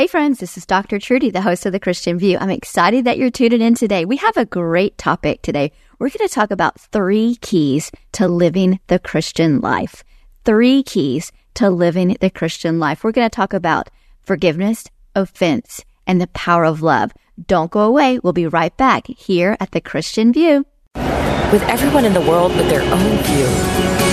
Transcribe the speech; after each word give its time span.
Hey 0.00 0.06
friends, 0.06 0.38
this 0.38 0.56
is 0.56 0.64
Dr. 0.64 0.98
Trudy, 0.98 1.28
the 1.28 1.42
host 1.42 1.66
of 1.66 1.72
The 1.72 1.78
Christian 1.78 2.18
View. 2.18 2.38
I'm 2.40 2.48
excited 2.48 3.04
that 3.04 3.18
you're 3.18 3.28
tuning 3.28 3.60
in 3.60 3.74
today. 3.74 4.06
We 4.06 4.16
have 4.16 4.38
a 4.38 4.46
great 4.46 4.96
topic 4.96 5.42
today. 5.42 5.72
We're 5.98 6.08
going 6.08 6.26
to 6.26 6.34
talk 6.34 6.50
about 6.50 6.80
three 6.80 7.36
keys 7.42 7.92
to 8.12 8.26
living 8.26 8.80
the 8.86 8.98
Christian 8.98 9.60
life. 9.60 10.02
Three 10.46 10.82
keys 10.82 11.32
to 11.52 11.68
living 11.68 12.16
the 12.18 12.30
Christian 12.30 12.78
life. 12.78 13.04
We're 13.04 13.12
going 13.12 13.28
to 13.28 13.36
talk 13.36 13.52
about 13.52 13.90
forgiveness, 14.22 14.86
offense, 15.14 15.84
and 16.06 16.18
the 16.18 16.28
power 16.28 16.64
of 16.64 16.80
love. 16.80 17.12
Don't 17.46 17.70
go 17.70 17.82
away. 17.82 18.20
We'll 18.20 18.32
be 18.32 18.46
right 18.46 18.74
back 18.78 19.06
here 19.06 19.54
at 19.60 19.72
The 19.72 19.82
Christian 19.82 20.32
View. 20.32 20.64
With 20.94 21.62
everyone 21.64 22.06
in 22.06 22.14
the 22.14 22.22
world 22.22 22.56
with 22.56 22.70
their 22.70 22.80
own 22.80 23.16
view. 23.18 24.09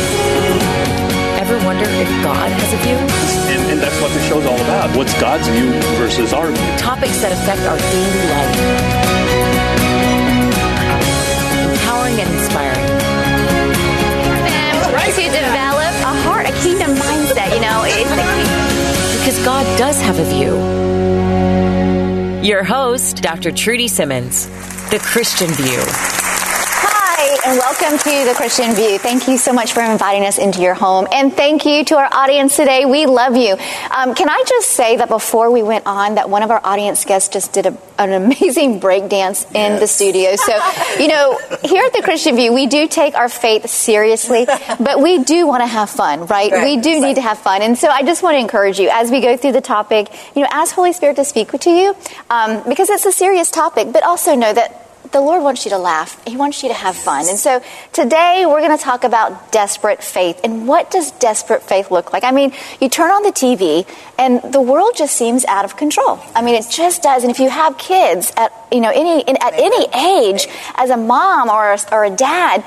Ever 1.67 1.75
wonder 1.75 1.91
if 1.99 2.07
God 2.23 2.49
has 2.49 2.71
a 2.71 2.77
view? 2.77 2.95
And, 2.95 3.71
and 3.71 3.79
that's 3.81 3.99
what 3.99 4.09
the 4.13 4.21
show's 4.23 4.45
all 4.45 4.55
about. 4.55 4.95
What's 4.95 5.13
God's 5.19 5.45
view 5.49 5.73
versus 5.99 6.31
our 6.31 6.47
view? 6.47 6.77
Topics 6.77 7.19
that 7.19 7.33
affect 7.35 7.59
our 7.67 7.77
daily 7.91 8.23
life. 8.31 8.55
Empowering 11.75 12.21
and 12.23 12.29
inspiring. 12.39 12.87
to 15.07 15.23
develop 15.23 15.91
a 16.07 16.13
heart, 16.23 16.45
a 16.47 16.53
kingdom 16.63 16.95
mindset. 16.95 17.51
You 17.53 17.59
know, 17.59 17.83
it's 17.83 18.15
the 18.15 18.23
key. 18.31 18.47
Because 19.19 19.43
God 19.43 19.65
does 19.77 20.01
have 20.01 20.19
a 20.19 20.23
view. 20.23 20.55
Your 22.47 22.63
host, 22.63 23.21
Dr. 23.21 23.51
Trudy 23.51 23.89
Simmons, 23.89 24.47
The 24.89 24.99
Christian 24.99 25.49
View. 25.49 26.26
And 27.47 27.57
welcome 27.59 27.97
to 27.97 28.25
the 28.25 28.33
Christian 28.35 28.73
View. 28.73 28.99
Thank 28.99 29.29
you 29.29 29.37
so 29.37 29.53
much 29.53 29.71
for 29.71 29.79
inviting 29.81 30.25
us 30.25 30.37
into 30.37 30.61
your 30.61 30.73
home, 30.73 31.07
and 31.13 31.33
thank 31.33 31.65
you 31.65 31.85
to 31.85 31.95
our 31.95 32.09
audience 32.11 32.57
today. 32.57 32.83
We 32.83 33.05
love 33.05 33.37
you. 33.37 33.53
Um, 33.89 34.15
can 34.15 34.27
I 34.27 34.43
just 34.45 34.71
say 34.71 34.97
that 34.97 35.07
before 35.07 35.49
we 35.49 35.63
went 35.63 35.85
on, 35.85 36.15
that 36.15 36.29
one 36.29 36.43
of 36.43 36.51
our 36.51 36.59
audience 36.61 37.05
guests 37.05 37.29
just 37.29 37.53
did 37.53 37.67
a, 37.67 37.77
an 37.97 38.11
amazing 38.11 38.79
break 38.81 39.07
dance 39.07 39.45
in 39.55 39.79
the 39.79 39.87
studio. 39.87 40.35
So, 40.35 40.59
you 40.99 41.07
know, 41.07 41.39
here 41.63 41.85
at 41.85 41.93
the 41.93 42.01
Christian 42.03 42.35
View, 42.35 42.51
we 42.51 42.67
do 42.67 42.85
take 42.85 43.15
our 43.15 43.29
faith 43.29 43.69
seriously, 43.69 44.45
but 44.45 45.01
we 45.01 45.23
do 45.23 45.47
want 45.47 45.61
to 45.61 45.67
have 45.67 45.89
fun, 45.89 46.25
right? 46.25 46.51
Right. 46.51 46.65
We 46.65 46.81
do 46.81 46.99
need 46.99 47.15
to 47.15 47.21
have 47.21 47.37
fun, 47.37 47.61
and 47.61 47.77
so 47.77 47.87
I 47.87 48.03
just 48.03 48.23
want 48.23 48.35
to 48.35 48.39
encourage 48.39 48.77
you 48.77 48.89
as 48.91 49.09
we 49.09 49.21
go 49.21 49.37
through 49.37 49.53
the 49.53 49.61
topic. 49.61 50.09
You 50.35 50.41
know, 50.41 50.49
ask 50.51 50.75
Holy 50.75 50.91
Spirit 50.91 51.15
to 51.15 51.23
speak 51.23 51.51
to 51.51 51.69
you 51.69 51.95
um, 52.29 52.67
because 52.67 52.89
it's 52.89 53.05
a 53.05 53.11
serious 53.13 53.49
topic, 53.51 53.93
but 53.93 54.03
also 54.03 54.35
know 54.35 54.51
that 54.51 54.86
the 55.11 55.21
Lord 55.21 55.43
wants 55.43 55.65
you 55.65 55.71
to 55.71 55.77
laugh. 55.77 56.21
He 56.25 56.37
wants 56.37 56.61
you 56.63 56.69
to 56.69 56.75
have 56.75 56.95
fun. 56.95 57.27
And 57.27 57.37
so 57.37 57.61
today 57.93 58.45
we're 58.47 58.61
going 58.61 58.77
to 58.77 58.83
talk 58.83 59.03
about 59.03 59.51
desperate 59.51 60.03
faith. 60.03 60.39
And 60.43 60.67
what 60.67 60.91
does 60.91 61.11
desperate 61.11 61.63
faith 61.63 61.91
look 61.91 62.13
like? 62.13 62.23
I 62.23 62.31
mean, 62.31 62.53
you 62.79 62.89
turn 62.89 63.11
on 63.11 63.23
the 63.23 63.31
TV 63.31 63.87
and 64.17 64.41
the 64.53 64.61
world 64.61 64.93
just 64.95 65.15
seems 65.15 65.45
out 65.45 65.65
of 65.65 65.77
control. 65.77 66.19
I 66.35 66.41
mean, 66.41 66.55
it 66.55 66.67
just 66.69 67.03
does. 67.03 67.23
And 67.23 67.31
if 67.31 67.39
you 67.39 67.49
have 67.49 67.77
kids 67.77 68.31
at, 68.37 68.51
you 68.71 68.79
know, 68.79 68.91
any, 68.91 69.21
in, 69.21 69.37
at 69.41 69.53
any 69.53 69.87
age, 69.95 70.47
as 70.75 70.89
a 70.89 70.97
mom 70.97 71.49
or 71.49 71.73
a, 71.73 71.79
or 71.91 72.05
a 72.05 72.09
dad, 72.09 72.63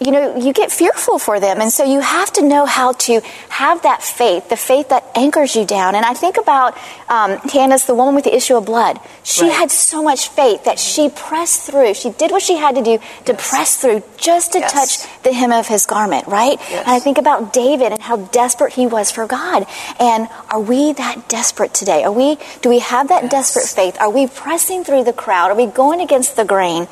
you 0.00 0.10
know, 0.10 0.36
you 0.36 0.52
get 0.52 0.70
fearful 0.70 1.18
for 1.18 1.40
them. 1.40 1.60
And 1.60 1.72
so 1.72 1.84
you 1.84 2.00
have 2.00 2.32
to 2.34 2.42
know 2.42 2.66
how 2.66 2.92
to 2.92 3.20
have 3.48 3.82
that 3.82 4.02
faith, 4.02 4.48
the 4.48 4.56
faith 4.56 4.90
that 4.90 5.04
anchors 5.14 5.56
you 5.56 5.64
down. 5.64 5.94
And 5.94 6.04
I 6.04 6.14
think 6.14 6.36
about 6.36 6.76
um, 7.08 7.38
Candace, 7.48 7.84
the 7.84 7.94
woman 7.94 8.14
with 8.14 8.24
the 8.24 8.34
issue 8.34 8.56
of 8.56 8.66
blood. 8.66 8.98
She 9.22 9.48
had 9.48 9.70
so 9.70 10.02
much 10.02 10.28
faith 10.28 10.64
that 10.64 10.78
she 10.78 11.08
pressed 11.08 11.62
through. 11.62 11.94
She 11.94 12.10
did 12.10 12.30
what 12.30 12.42
she 12.42 12.56
had 12.56 12.74
to 12.76 12.82
do 12.82 12.98
to 13.24 13.34
press 13.34 13.76
through 13.76 14.02
just 14.16 14.52
to 14.52 14.58
Yes. 14.60 14.72
touch 14.72 15.22
the 15.22 15.32
hem 15.32 15.52
of 15.52 15.66
his 15.68 15.86
garment, 15.86 16.26
right? 16.26 16.58
Yes. 16.70 16.86
And 16.86 16.88
I 16.90 16.98
think 16.98 17.18
about 17.18 17.52
David 17.52 17.92
and 17.92 18.00
how 18.00 18.16
desperate 18.16 18.72
he 18.74 18.86
was 18.86 19.10
for 19.10 19.26
God. 19.26 19.66
And 20.00 20.28
are 20.50 20.60
we 20.60 20.92
that 20.94 21.28
desperate 21.28 21.72
today? 21.74 22.04
Are 22.04 22.12
we, 22.12 22.38
do 22.62 22.68
we 22.68 22.80
have 22.80 23.08
that 23.08 23.30
desperate 23.30 23.66
faith? 23.66 23.96
Are 24.00 24.10
we 24.10 24.26
pressing 24.26 24.84
through 24.84 25.04
the 25.04 25.12
crowd? 25.12 25.50
Are 25.50 25.56
we 25.56 25.66
going 25.66 26.00
against 26.00 26.36
the 26.36 26.44
grain? 26.44 26.88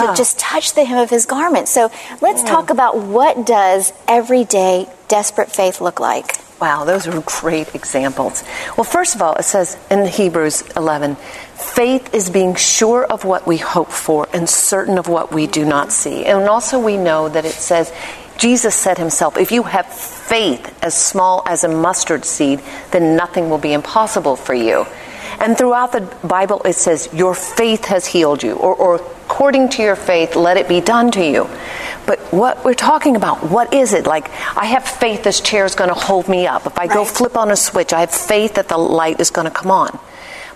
To 0.00 0.08
Ah. 0.10 0.14
just 0.14 0.38
touch 0.38 0.74
the 0.74 0.84
hem 0.84 0.98
of 0.98 1.10
his 1.10 1.26
garment. 1.26 1.68
So 1.68 1.90
let's 2.20 2.42
talk 2.42 2.70
about 2.70 2.96
what 2.98 3.44
does 3.46 3.92
everyday 4.08 4.88
desperate 5.08 5.50
faith 5.50 5.80
look 5.80 6.00
like. 6.00 6.36
Wow, 6.60 6.84
those 6.84 7.06
are 7.06 7.20
great 7.26 7.74
examples. 7.74 8.42
Well, 8.76 8.84
first 8.84 9.14
of 9.14 9.20
all, 9.22 9.34
it 9.34 9.42
says 9.44 9.76
in 9.90 10.06
Hebrews 10.06 10.62
11, 10.76 11.16
faith 11.56 12.14
is 12.14 12.30
being 12.30 12.54
sure 12.54 13.04
of 13.04 13.24
what 13.24 13.46
we 13.46 13.56
hope 13.58 13.90
for 13.90 14.28
and 14.32 14.48
certain 14.48 14.96
of 14.96 15.08
what 15.08 15.32
we 15.32 15.46
do 15.46 15.64
not 15.64 15.92
see. 15.92 16.24
And 16.24 16.48
also, 16.48 16.78
we 16.78 16.96
know 16.96 17.28
that 17.28 17.44
it 17.44 17.54
says, 17.54 17.92
Jesus 18.38 18.74
said 18.74 18.98
himself, 18.98 19.36
if 19.36 19.52
you 19.52 19.64
have 19.64 19.86
faith 19.86 20.72
as 20.82 20.94
small 20.94 21.42
as 21.46 21.64
a 21.64 21.68
mustard 21.68 22.24
seed, 22.24 22.60
then 22.92 23.14
nothing 23.16 23.50
will 23.50 23.58
be 23.58 23.72
impossible 23.72 24.36
for 24.36 24.54
you. 24.54 24.86
And 25.44 25.58
throughout 25.58 25.92
the 25.92 26.00
Bible, 26.26 26.62
it 26.64 26.72
says, 26.72 27.08
Your 27.12 27.34
faith 27.34 27.84
has 27.86 28.06
healed 28.06 28.42
you, 28.42 28.54
or, 28.54 28.74
or 28.74 28.94
according 28.96 29.68
to 29.70 29.82
your 29.82 29.94
faith, 29.94 30.36
let 30.36 30.56
it 30.56 30.68
be 30.68 30.80
done 30.80 31.10
to 31.10 31.22
you. 31.22 31.50
But 32.06 32.18
what 32.32 32.64
we're 32.64 32.72
talking 32.72 33.14
about, 33.14 33.50
what 33.50 33.74
is 33.74 33.92
it? 33.92 34.06
Like, 34.06 34.30
I 34.56 34.64
have 34.64 34.84
faith 34.88 35.22
this 35.22 35.42
chair 35.42 35.66
is 35.66 35.74
going 35.74 35.88
to 35.88 35.94
hold 35.94 36.28
me 36.28 36.46
up. 36.46 36.64
If 36.66 36.78
I 36.78 36.86
go 36.86 37.04
flip 37.04 37.36
on 37.36 37.50
a 37.50 37.56
switch, 37.56 37.92
I 37.92 38.00
have 38.00 38.10
faith 38.10 38.54
that 38.54 38.68
the 38.68 38.78
light 38.78 39.20
is 39.20 39.30
going 39.30 39.46
to 39.46 39.52
come 39.52 39.70
on. 39.70 39.98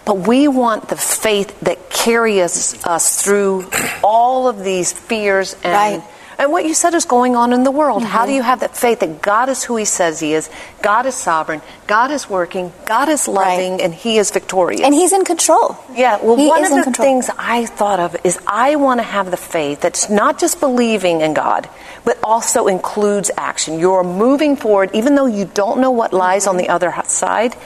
But 0.07 0.27
we 0.27 0.49
want 0.49 0.89
the 0.89 0.97
faith 0.97 1.61
that 1.61 1.91
carries 1.91 2.83
us 2.87 3.23
through 3.23 3.71
all 4.03 4.49
of 4.49 4.65
these 4.65 4.91
fears 4.91 5.55
and. 5.65 6.01
Right. 6.01 6.15
And 6.39 6.53
what 6.53 6.65
you 6.65 6.73
said 6.73 6.95
is 6.95 7.05
going 7.05 7.35
on 7.35 7.53
in 7.53 7.65
the 7.65 7.71
world. 7.73 8.05
How 8.05 8.21
Mm-hmm. 8.21 8.27
do 8.29 8.33
you 8.35 8.43
have 8.43 8.61
that 8.61 8.77
faith 8.77 9.01
that 9.01 9.21
God 9.21 9.49
is 9.49 9.65
who 9.65 9.75
He 9.77 9.85
says 9.85 10.21
He 10.21 10.35
is? 10.35 10.49
God 10.83 11.05
is 11.07 11.17
sovereign. 11.17 11.63
God 11.89 12.13
is 12.13 12.31
working. 12.31 12.73
God 12.87 13.09
is 13.09 13.27
loving, 13.27 13.83
and 13.83 13.93
He 13.93 14.19
is 14.19 14.31
victorious. 14.31 14.83
And 14.83 14.95
he's 14.95 15.13
in 15.13 15.25
control. 15.25 15.77
Yeah, 15.95 16.19
well, 16.23 16.37
He 16.37 16.47
one 16.47 16.63
of 16.65 16.71
the 16.71 16.83
control. 16.85 17.05
things 17.05 17.29
I 17.37 17.67
thought 17.67 17.99
of 17.99 18.17
is 18.23 18.39
I 18.47 18.77
want 18.77 19.01
to 19.01 19.05
have 19.05 19.33
the 19.33 19.37
faith 19.37 19.81
that's 19.81 20.09
not 20.09 20.39
just 20.39 20.61
believing 20.61 21.23
in 21.23 21.35
God, 21.35 21.69
but 22.05 22.19
also 22.23 22.69
includes 22.69 23.33
action. 23.37 23.81
You're 23.81 24.05
moving 24.05 24.55
forward, 24.55 24.91
even 24.95 25.17
though 25.17 25.27
you 25.27 25.45
don't 25.45 25.81
know 25.81 25.91
what 25.91 26.13
lies 26.13 26.47
on 26.47 26.57
the 26.57 26.69
other 26.69 26.95
side. 27.07 27.57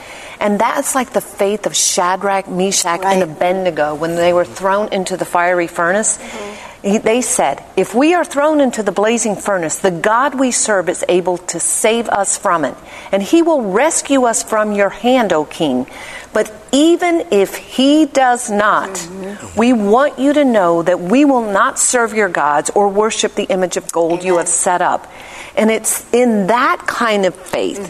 And 0.40 0.58
that's 0.58 0.94
like 0.94 1.12
the 1.12 1.20
faith 1.20 1.66
of 1.66 1.76
Shadrach, 1.76 2.48
Meshach, 2.48 3.00
and 3.04 3.20
Right. 3.20 3.22
Abednego 3.22 3.94
when 3.94 4.16
they 4.16 4.32
were 4.32 4.46
thrown 4.46 4.88
into 4.92 5.16
the 5.18 5.24
fiery 5.26 5.66
furnace. 5.68 6.16
He- 6.16 6.51
They 6.82 7.22
said, 7.22 7.62
If 7.76 7.94
we 7.94 8.12
are 8.14 8.24
thrown 8.24 8.60
into 8.60 8.82
the 8.82 8.90
blazing 8.90 9.36
furnace, 9.36 9.78
the 9.78 9.92
God 9.92 10.34
we 10.34 10.50
serve 10.50 10.88
is 10.88 11.04
able 11.08 11.38
to 11.38 11.60
save 11.60 12.08
us 12.08 12.36
from 12.36 12.64
it, 12.64 12.74
and 13.12 13.22
he 13.22 13.40
will 13.40 13.62
rescue 13.62 14.24
us 14.24 14.42
from 14.42 14.72
your 14.72 14.88
hand, 14.88 15.32
O 15.32 15.44
king. 15.44 15.86
But 16.32 16.52
even 16.72 17.26
if 17.30 17.56
he 17.56 18.06
does 18.06 18.50
not, 18.50 19.08
we 19.56 19.72
want 19.72 20.18
you 20.18 20.32
to 20.32 20.44
know 20.44 20.82
that 20.82 20.98
we 20.98 21.24
will 21.24 21.52
not 21.52 21.78
serve 21.78 22.14
your 22.14 22.28
gods 22.28 22.70
or 22.70 22.88
worship 22.88 23.34
the 23.34 23.44
image 23.44 23.76
of 23.76 23.92
gold 23.92 24.24
you 24.24 24.38
have 24.38 24.48
set 24.48 24.82
up. 24.82 25.12
And 25.56 25.70
it's 25.70 26.10
in 26.12 26.48
that 26.48 26.84
kind 26.88 27.26
of 27.26 27.34
faith 27.34 27.86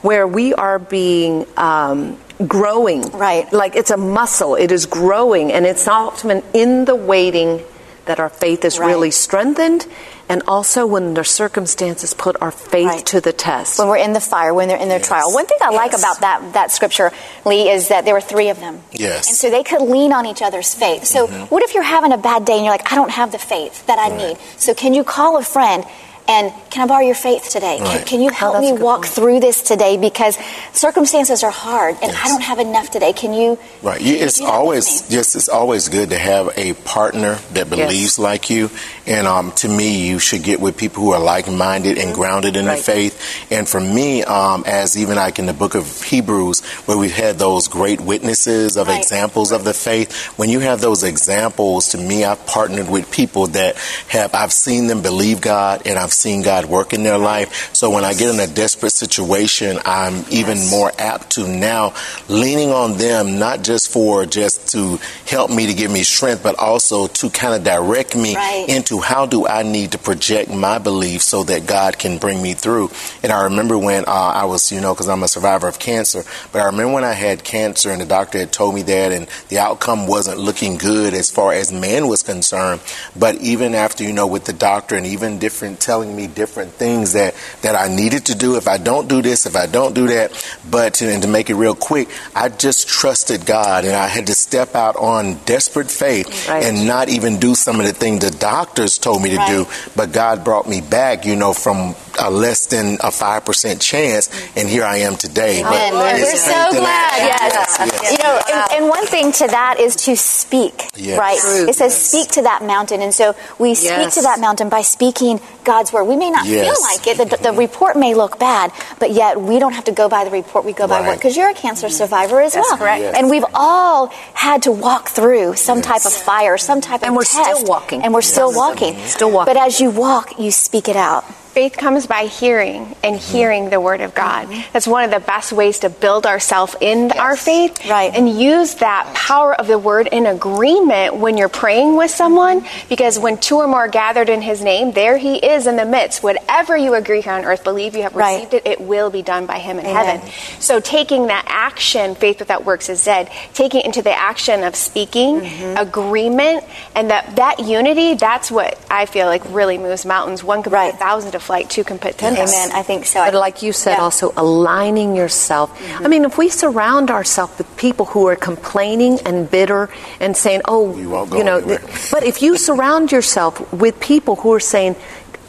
where 0.00 0.26
we 0.26 0.54
are 0.54 0.78
being 0.78 1.44
um, 1.58 2.16
growing. 2.46 3.02
Right. 3.10 3.52
Like 3.52 3.76
it's 3.76 3.90
a 3.90 3.96
muscle, 3.96 4.54
it 4.54 4.70
is 4.70 4.86
growing, 4.86 5.52
and 5.52 5.66
it's 5.66 5.86
often 5.88 6.42
in 6.54 6.84
the 6.84 6.94
waiting 6.94 7.60
that 8.06 8.20
our 8.20 8.28
faith 8.28 8.64
is 8.64 8.78
Right. 8.78 8.88
really 8.88 9.10
strengthened, 9.10 9.86
and 10.28 10.42
also 10.46 10.86
when 10.86 11.14
the 11.14 11.24
circumstances 11.24 12.14
put 12.14 12.36
our 12.40 12.50
faith 12.50 12.86
Right. 12.86 13.06
to 13.06 13.20
the 13.20 13.32
test. 13.32 13.78
When 13.78 13.88
we're 13.88 13.96
in 13.96 14.12
the 14.12 14.20
fire, 14.20 14.52
when 14.54 14.68
they're 14.68 14.76
in 14.76 14.88
their 14.88 15.00
trial. 15.00 15.32
One 15.32 15.46
thing 15.46 15.58
I 15.60 15.70
like 15.70 15.92
about 15.92 16.20
that, 16.20 16.52
that 16.54 16.70
scripture, 16.72 17.12
Lee, 17.44 17.70
is 17.70 17.88
that 17.88 18.04
there 18.04 18.14
were 18.14 18.20
three 18.20 18.48
of 18.48 18.58
them. 18.60 18.82
Yes. 18.92 19.28
And 19.28 19.36
so 19.36 19.50
they 19.50 19.62
could 19.62 19.82
lean 19.82 20.12
on 20.12 20.26
each 20.26 20.42
other's 20.42 20.74
faith. 20.74 21.04
So 21.04 21.26
mm-hmm. 21.26 21.44
what 21.44 21.62
if 21.62 21.74
you're 21.74 21.82
having 21.82 22.12
a 22.12 22.18
bad 22.18 22.44
day 22.44 22.54
and 22.54 22.64
you're 22.64 22.74
like, 22.74 22.92
I 22.92 22.96
don't 22.96 23.10
have 23.10 23.32
the 23.32 23.38
faith 23.38 23.86
that 23.86 23.98
I 23.98 24.08
need? 24.14 24.36
So 24.56 24.74
can 24.74 24.94
you 24.94 25.04
call 25.04 25.36
a 25.36 25.42
friend 25.42 25.84
and 26.28 26.52
can 26.70 26.84
I 26.84 26.86
borrow 26.86 27.04
your 27.04 27.14
faith 27.14 27.48
today? 27.50 27.78
Can, 27.78 27.86
Right. 27.86 28.06
can 28.06 28.20
you 28.20 28.30
help 28.30 28.60
me 28.60 28.72
walk 28.72 29.06
through 29.06 29.40
this 29.40 29.60
today 29.62 29.96
because 29.96 30.38
circumstances 30.72 31.42
are 31.42 31.50
hard 31.50 31.96
and 32.02 32.12
I 32.16 32.28
don't 32.28 32.42
have 32.42 32.58
enough 32.58 32.90
today. 32.90 33.12
Can 33.12 33.32
you? 33.34 33.58
Right. 33.82 33.98
can 33.98 34.06
You, 34.06 34.14
you 34.16 34.24
it's 34.24 34.38
do 34.38 34.46
always 34.46 35.04
yes. 35.10 35.34
It's 35.34 35.48
always 35.48 35.88
good 35.88 36.10
to 36.10 36.18
have 36.18 36.50
a 36.56 36.74
partner 36.74 37.38
that 37.52 37.68
believes 37.68 38.18
like 38.18 38.50
you. 38.50 38.70
And 39.06 39.26
um, 39.26 39.52
to 39.56 39.68
me, 39.68 40.06
you 40.08 40.18
should 40.18 40.42
get 40.42 40.60
with 40.60 40.76
people 40.76 41.02
who 41.02 41.12
are 41.12 41.20
like-minded 41.20 41.98
and 41.98 42.14
grounded 42.14 42.56
in 42.56 42.66
Right. 42.66 42.76
the 42.76 42.82
faith. 42.82 43.46
And 43.50 43.68
for 43.68 43.80
me, 43.80 44.22
um, 44.22 44.64
as 44.66 44.96
even 44.96 45.16
like 45.16 45.38
in 45.38 45.46
the 45.46 45.52
book 45.52 45.74
of 45.74 46.02
Hebrews, 46.02 46.60
where 46.86 46.96
we've 46.96 47.14
had 47.14 47.38
those 47.38 47.68
great 47.68 48.00
witnesses 48.00 48.76
of 48.76 48.88
Right. 48.88 48.98
examples 48.98 49.52
of 49.52 49.64
the 49.64 49.74
faith, 49.74 50.12
when 50.38 50.48
you 50.50 50.60
have 50.60 50.80
those 50.80 51.02
examples, 51.02 51.88
to 51.90 51.98
me, 51.98 52.24
I've 52.24 52.44
partnered 52.46 52.88
with 52.88 53.10
people 53.10 53.48
that 53.48 53.76
have 54.08 54.34
I've 54.34 54.52
seen 54.52 54.86
them 54.86 55.02
believe 55.02 55.40
God 55.40 55.82
and 55.86 55.98
I've 55.98 56.11
seen 56.12 56.42
God 56.42 56.66
work 56.66 56.92
in 56.92 57.02
their 57.02 57.18
life. 57.18 57.74
So 57.74 57.90
when 57.90 58.04
I 58.04 58.12
get 58.14 58.32
in 58.34 58.40
a 58.40 58.46
desperate 58.52 58.92
situation, 58.92 59.78
I'm 59.84 60.24
even 60.30 60.58
more 60.70 60.92
apt 60.98 61.30
to 61.32 61.48
now 61.48 61.94
leaning 62.28 62.70
on 62.70 62.98
them, 62.98 63.38
not 63.38 63.62
just 63.62 63.90
for 63.90 64.26
just 64.26 64.70
to 64.72 64.98
help 65.26 65.50
me 65.50 65.66
to 65.66 65.74
give 65.74 65.90
me 65.90 66.02
strength, 66.02 66.42
but 66.42 66.58
also 66.58 67.06
to 67.06 67.30
kind 67.30 67.54
of 67.54 67.64
direct 67.64 68.16
me 68.16 68.34
Right. 68.34 68.66
into 68.68 69.00
how 69.00 69.26
do 69.26 69.46
I 69.46 69.62
need 69.62 69.92
to 69.92 69.98
project 69.98 70.50
my 70.50 70.78
beliefs 70.78 71.24
so 71.26 71.44
that 71.44 71.66
God 71.66 71.98
can 71.98 72.18
bring 72.18 72.42
me 72.42 72.54
through. 72.54 72.90
And 73.22 73.30
I 73.30 73.44
remember 73.44 73.76
when 73.78 74.04
uh, 74.06 74.10
I 74.10 74.44
was, 74.46 74.72
you 74.72 74.80
know, 74.80 74.94
because 74.94 75.08
I'm 75.08 75.22
a 75.22 75.28
survivor 75.28 75.68
of 75.68 75.78
cancer, 75.78 76.24
but 76.50 76.60
I 76.62 76.64
remember 76.66 76.94
when 76.94 77.04
I 77.04 77.12
had 77.12 77.44
cancer 77.44 77.90
and 77.90 78.00
the 78.00 78.06
doctor 78.06 78.38
had 78.38 78.52
told 78.52 78.74
me 78.74 78.82
that 78.82 79.12
and 79.12 79.28
the 79.48 79.58
outcome 79.58 80.06
wasn't 80.06 80.38
looking 80.38 80.76
good 80.76 81.14
as 81.14 81.30
far 81.30 81.52
as 81.52 81.72
man 81.72 82.08
was 82.08 82.22
concerned. 82.22 82.80
But 83.14 83.36
even 83.42 83.74
after, 83.74 84.02
you 84.02 84.12
know, 84.12 84.26
with 84.26 84.44
the 84.46 84.52
doctor 84.52 84.96
and 84.96 85.06
even 85.06 85.38
different 85.38 85.78
telling 85.80 86.01
me 86.08 86.26
different 86.26 86.72
things 86.72 87.12
that, 87.12 87.34
that 87.62 87.74
I 87.76 87.88
needed 87.94 88.26
to 88.26 88.34
do 88.34 88.56
if 88.56 88.66
I 88.68 88.78
don't 88.78 89.08
do 89.08 89.22
this, 89.22 89.46
if 89.46 89.56
I 89.56 89.66
don't 89.66 89.94
do 89.94 90.06
that. 90.08 90.32
But 90.70 90.94
to, 90.94 91.12
and 91.12 91.22
to 91.22 91.28
make 91.28 91.50
it 91.50 91.54
real 91.54 91.74
quick, 91.74 92.08
I 92.34 92.48
just 92.48 92.88
trusted 92.88 93.46
God 93.46 93.84
and 93.84 93.94
I 93.94 94.06
had 94.08 94.26
to 94.28 94.34
step 94.34 94.74
out 94.74 94.96
on 94.96 95.34
desperate 95.44 95.90
faith 95.90 96.48
Right. 96.48 96.64
and 96.64 96.86
not 96.86 97.08
even 97.08 97.38
do 97.38 97.54
some 97.54 97.78
of 97.80 97.86
the 97.86 97.92
things 97.92 98.24
the 98.24 98.30
doctors 98.36 98.98
told 98.98 99.22
me 99.22 99.30
to 99.30 99.44
do. 99.46 99.66
But 99.94 100.12
God 100.12 100.44
brought 100.44 100.68
me 100.68 100.80
back, 100.80 101.24
you 101.26 101.36
know, 101.36 101.52
from 101.52 101.94
a 102.20 102.30
less 102.30 102.66
than 102.66 102.94
a 102.96 103.10
5% 103.10 103.80
chance. 103.80 104.28
And 104.56 104.68
here 104.68 104.84
I 104.84 104.98
am 104.98 105.16
today. 105.16 105.62
But 105.62 105.92
Amen. 105.92 106.16
it's 106.20 106.32
We're 106.32 106.36
so 106.38 106.52
and 106.52 106.76
glad. 106.78 107.20
action. 107.20 107.86
Yes. 107.88 108.02
yes. 108.02 108.12
You 108.12 108.18
know, 108.18 108.40
and, 108.52 108.72
and 108.82 108.88
one 108.88 109.06
thing 109.06 109.32
to 109.32 109.46
that 109.48 109.78
is 109.80 109.96
to 109.96 110.16
speak, 110.16 110.90
Yes. 110.96 111.18
right? 111.18 111.38
True. 111.38 111.68
It 111.68 111.74
says 111.74 111.92
Yes. 111.92 112.02
speak 112.06 112.28
to 112.32 112.42
that 112.42 112.62
mountain. 112.64 113.02
And 113.02 113.14
so 113.14 113.34
we 113.58 113.74
speak 113.74 113.90
Yes. 113.90 114.14
to 114.14 114.22
that 114.22 114.40
mountain 114.40 114.68
by 114.68 114.82
speaking 114.82 115.40
God's 115.64 115.91
word. 115.92 116.04
We 116.04 116.16
may 116.16 116.30
not 116.30 116.46
Yes. 116.46 116.64
feel 116.66 116.82
like 116.82 117.06
it. 117.06 117.30
The, 117.30 117.36
the 117.36 117.52
report 117.52 117.96
may 117.96 118.14
look 118.14 118.38
bad, 118.38 118.72
but 118.98 119.10
yet 119.12 119.40
we 119.40 119.58
don't 119.58 119.72
have 119.72 119.84
to 119.84 119.92
go 119.92 120.08
by 120.08 120.24
the 120.24 120.30
report. 120.30 120.64
We 120.64 120.72
go 120.72 120.86
by 120.86 121.00
Right. 121.00 121.06
what? 121.08 121.18
Because 121.18 121.36
you're 121.36 121.50
a 121.50 121.54
cancer 121.54 121.88
survivor 121.88 122.40
as 122.40 122.54
That's 122.54 122.68
well. 122.68 122.78
correct. 122.78 123.02
Yes. 123.02 123.14
And 123.16 123.30
we've 123.30 123.44
all 123.54 124.06
had 124.34 124.62
to 124.64 124.72
walk 124.72 125.08
through 125.10 125.56
some 125.56 125.82
type 125.82 126.04
of 126.06 126.12
fire, 126.12 126.56
some 126.58 126.80
type 126.80 127.02
And 127.02 127.02
of 127.02 127.08
And 127.08 127.16
we're 127.16 127.24
test. 127.24 127.42
still 127.60 127.64
walking. 127.64 128.02
And 128.02 128.12
we're 128.14 128.22
still 128.22 128.52
walking. 128.52 128.96
Still 129.06 129.30
walking. 129.30 129.54
But 129.54 129.60
as 129.62 129.80
you 129.80 129.90
walk, 129.90 130.38
you 130.38 130.50
speak 130.50 130.88
it 130.88 130.96
out. 130.96 131.24
Faith 131.52 131.76
comes 131.76 132.06
by 132.06 132.24
hearing 132.24 132.96
and 133.04 133.16
mm-hmm. 133.16 133.32
hearing 133.32 133.70
the 133.70 133.78
word 133.78 134.00
of 134.00 134.14
God. 134.14 134.48
Mm-hmm. 134.48 134.72
That's 134.72 134.86
one 134.86 135.04
of 135.04 135.10
the 135.10 135.20
best 135.20 135.52
ways 135.52 135.80
to 135.80 135.90
build 135.90 136.26
ourselves 136.26 136.74
in 136.80 137.12
our 137.12 137.36
faith. 137.36 137.86
Right. 137.88 138.12
And 138.14 138.28
use 138.28 138.76
that 138.76 139.12
power 139.14 139.54
of 139.54 139.66
the 139.66 139.78
word 139.78 140.08
in 140.10 140.26
agreement 140.26 141.16
when 141.16 141.36
you're 141.36 141.50
praying 141.50 141.96
with 141.96 142.10
someone 142.10 142.62
mm-hmm. 142.62 142.88
because 142.88 143.18
when 143.18 143.36
two 143.36 143.56
or 143.56 143.66
more 143.66 143.80
are 143.82 143.88
gathered 143.88 144.28
in 144.28 144.40
his 144.40 144.62
name, 144.62 144.92
there 144.92 145.18
he 145.18 145.36
is 145.36 145.66
in 145.66 145.76
the 145.76 145.84
midst. 145.84 146.22
Whatever 146.22 146.76
you 146.76 146.94
agree 146.94 147.22
on 147.22 147.44
earth, 147.44 147.64
believe 147.64 147.94
you 147.96 148.02
have 148.02 148.14
Right. 148.14 148.34
received 148.36 148.54
it, 148.54 148.66
it 148.66 148.80
will 148.80 149.10
be 149.10 149.22
done 149.22 149.44
by 149.46 149.58
him 149.58 149.78
in 149.78 149.86
Amen. 149.86 150.20
heaven. 150.20 150.32
So 150.58 150.80
taking 150.80 151.26
that 151.26 151.44
action, 151.48 152.14
faith 152.14 152.38
without 152.38 152.64
works 152.64 152.88
is 152.88 153.04
dead, 153.04 153.30
taking 153.52 153.80
it 153.80 153.86
into 153.86 154.00
the 154.02 154.12
action 154.12 154.64
of 154.64 154.74
speaking, 154.74 155.44
agreement, 155.76 156.64
and 156.94 157.10
that, 157.10 157.36
that 157.36 157.60
unity, 157.60 158.14
that's 158.14 158.50
what 158.50 158.78
I 158.90 159.06
feel 159.06 159.26
like 159.26 159.42
really 159.48 159.76
moves 159.78 160.06
mountains. 160.06 160.42
One 160.42 160.62
can 160.62 160.72
Right. 160.72 160.94
a 160.94 160.96
thousand 160.96 161.32
to 161.32 161.41
flight, 161.42 161.68
two 161.68 161.84
can 161.84 161.98
put 161.98 162.16
ten 162.16 162.34
to 162.36 162.42
Amen. 162.42 162.70
I 162.72 162.82
think 162.82 163.04
so. 163.06 163.18
But 163.24 163.34
like 163.34 163.62
you 163.62 163.72
said, 163.72 163.96
Yeah. 163.98 164.06
also 164.06 164.32
aligning 164.36 165.16
yourself. 165.16 165.68
Mm-hmm. 165.78 166.04
I 166.04 166.08
mean, 166.08 166.24
if 166.24 166.38
we 166.38 166.48
surround 166.48 167.10
ourselves 167.10 167.58
with 167.58 167.68
people 167.76 168.06
who 168.14 168.26
are 168.30 168.36
complaining 168.36 169.18
and 169.26 169.50
bitter 169.50 169.90
and 170.20 170.36
saying, 170.36 170.62
"Oh, 170.66 170.84
We 170.94 171.06
won't 171.06 171.30
go 171.30 171.38
you 171.38 171.44
know," 171.44 171.58
anywhere. 171.58 171.82
but 172.14 172.22
if 172.24 172.40
you 172.42 172.56
surround 172.56 173.12
yourself 173.12 173.60
with 173.72 173.98
people 174.00 174.36
who 174.36 174.52
are 174.54 174.60
saying, 174.74 174.94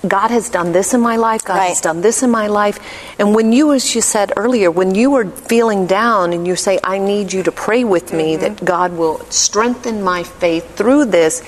"God 0.06 0.31
has 0.31 0.50
done 0.50 0.74
this 0.74 0.94
in 0.94 1.00
my 1.00 1.16
life. 1.16 1.42
God 1.45 1.57
Right. 1.63 1.69
has 1.69 1.80
done 1.80 2.01
this 2.01 2.24
in 2.24 2.31
my 2.31 2.48
life," 2.48 2.78
and 3.19 3.34
when 3.38 3.54
you, 3.54 3.72
as 3.72 3.96
you 3.96 4.01
said 4.01 4.34
earlier, 4.36 4.69
when 4.72 4.96
you 4.96 5.16
are 5.16 5.25
feeling 5.48 5.88
down 5.88 6.34
and 6.34 6.44
you 6.50 6.56
say, 6.57 6.75
"I 6.84 6.98
need 6.98 7.31
you 7.31 7.42
to 7.44 7.54
pray 7.54 7.84
with 7.86 8.12
me 8.12 8.34
mm-hmm. 8.34 8.44
that 8.44 8.66
God 8.66 8.98
will 9.00 9.22
strengthen 9.30 10.04
my 10.04 10.24
faith 10.24 10.75
through 10.75 11.06
this." 11.06 11.42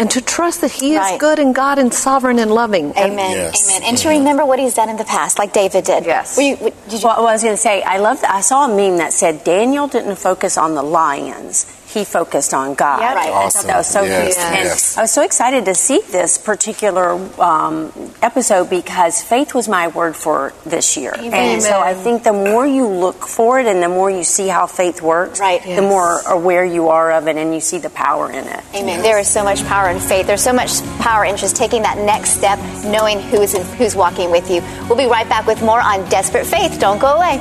And 0.00 0.10
to 0.12 0.20
trust 0.22 0.62
that 0.62 0.70
He 0.72 0.96
Right. 0.96 1.14
is 1.14 1.20
good 1.20 1.38
and 1.38 1.54
God 1.54 1.78
and 1.78 1.92
sovereign 1.92 2.38
and 2.38 2.50
loving. 2.50 2.86
And- 2.96 3.12
Amen. 3.12 3.32
Yes. 3.32 3.68
Amen. 3.68 3.82
And 3.88 3.98
to 3.98 4.08
remember 4.08 4.44
what 4.46 4.58
he's 4.58 4.74
done 4.74 4.88
in 4.88 4.96
the 4.96 5.04
past, 5.04 5.38
like 5.38 5.52
David 5.52 5.84
did. 5.84 6.06
Yes. 6.06 6.36
Were 6.36 6.42
you, 6.42 6.56
w- 6.56 6.74
did 6.88 7.02
you, 7.02 7.06
Well, 7.08 7.26
I 7.28 7.32
was 7.32 7.42
going 7.42 7.54
to 7.54 7.60
say, 7.60 7.82
I 7.82 7.98
love. 7.98 8.18
I 8.26 8.40
saw 8.40 8.64
a 8.64 8.68
meme 8.68 8.96
that 8.96 9.12
said 9.12 9.44
Daniel 9.44 9.86
didn't 9.88 10.16
focus 10.16 10.56
on 10.56 10.74
the 10.74 10.82
lions. 10.82 11.66
He 11.92 12.04
focused 12.04 12.54
on 12.54 12.74
God. 12.74 13.00
Yeah, 13.00 13.14
right. 13.14 13.28
I 13.32 13.48
thought 13.48 13.64
that 13.66 13.76
was 13.78 13.86
so 13.88 14.00
Awesome. 14.00 14.10
Yes, 14.10 14.38
And 14.38 14.54
yes. 14.56 14.96
I 14.96 15.02
was 15.02 15.10
so 15.10 15.22
excited 15.22 15.64
to 15.64 15.74
see 15.74 16.00
this 16.10 16.38
particular 16.38 17.12
um, 17.40 17.92
episode 18.22 18.70
because 18.70 19.22
faith 19.22 19.54
was 19.54 19.68
my 19.68 19.88
word 19.88 20.14
for 20.14 20.52
this 20.64 20.96
year. 20.96 21.12
And 21.18 21.60
so 21.62 21.80
I 21.80 21.94
think 21.94 22.22
the 22.22 22.32
more 22.32 22.66
you 22.66 22.86
look 22.86 23.26
for 23.26 23.58
it 23.60 23.66
and 23.66 23.82
the 23.82 23.88
more 23.88 24.10
you 24.10 24.22
see 24.24 24.46
how 24.48 24.66
faith 24.66 25.02
works, 25.02 25.40
Right. 25.40 25.62
the 25.64 25.82
more 25.82 26.20
aware 26.28 26.64
you 26.64 26.88
are 26.88 27.10
of 27.12 27.26
it 27.28 27.36
and 27.36 27.52
you 27.54 27.60
see 27.60 27.78
the 27.78 27.90
power 27.90 28.30
in 28.30 28.46
it. 28.46 28.62
Amen. 28.74 29.02
There 29.02 29.18
is 29.18 29.28
so 29.28 29.42
much 29.42 29.64
power 29.66 29.88
in 29.88 29.98
faith. 30.00 30.26
There's 30.26 30.42
so 30.42 30.52
much 30.52 30.82
power 31.00 31.24
in 31.24 31.36
just 31.36 31.56
taking 31.56 31.82
that 31.82 31.98
next 31.98 32.30
step, 32.30 32.58
knowing 32.84 33.20
who's 33.20 33.52
who's 33.78 33.96
walking 33.96 34.30
with 34.30 34.48
you. 34.50 34.62
We'll 34.88 34.96
be 34.98 35.06
right 35.06 35.28
back 35.28 35.46
with 35.46 35.60
more 35.62 35.80
on 35.80 36.08
desperate 36.08 36.46
faith. 36.46 36.78
Don't 36.78 37.00
go 37.00 37.14
away. 37.14 37.38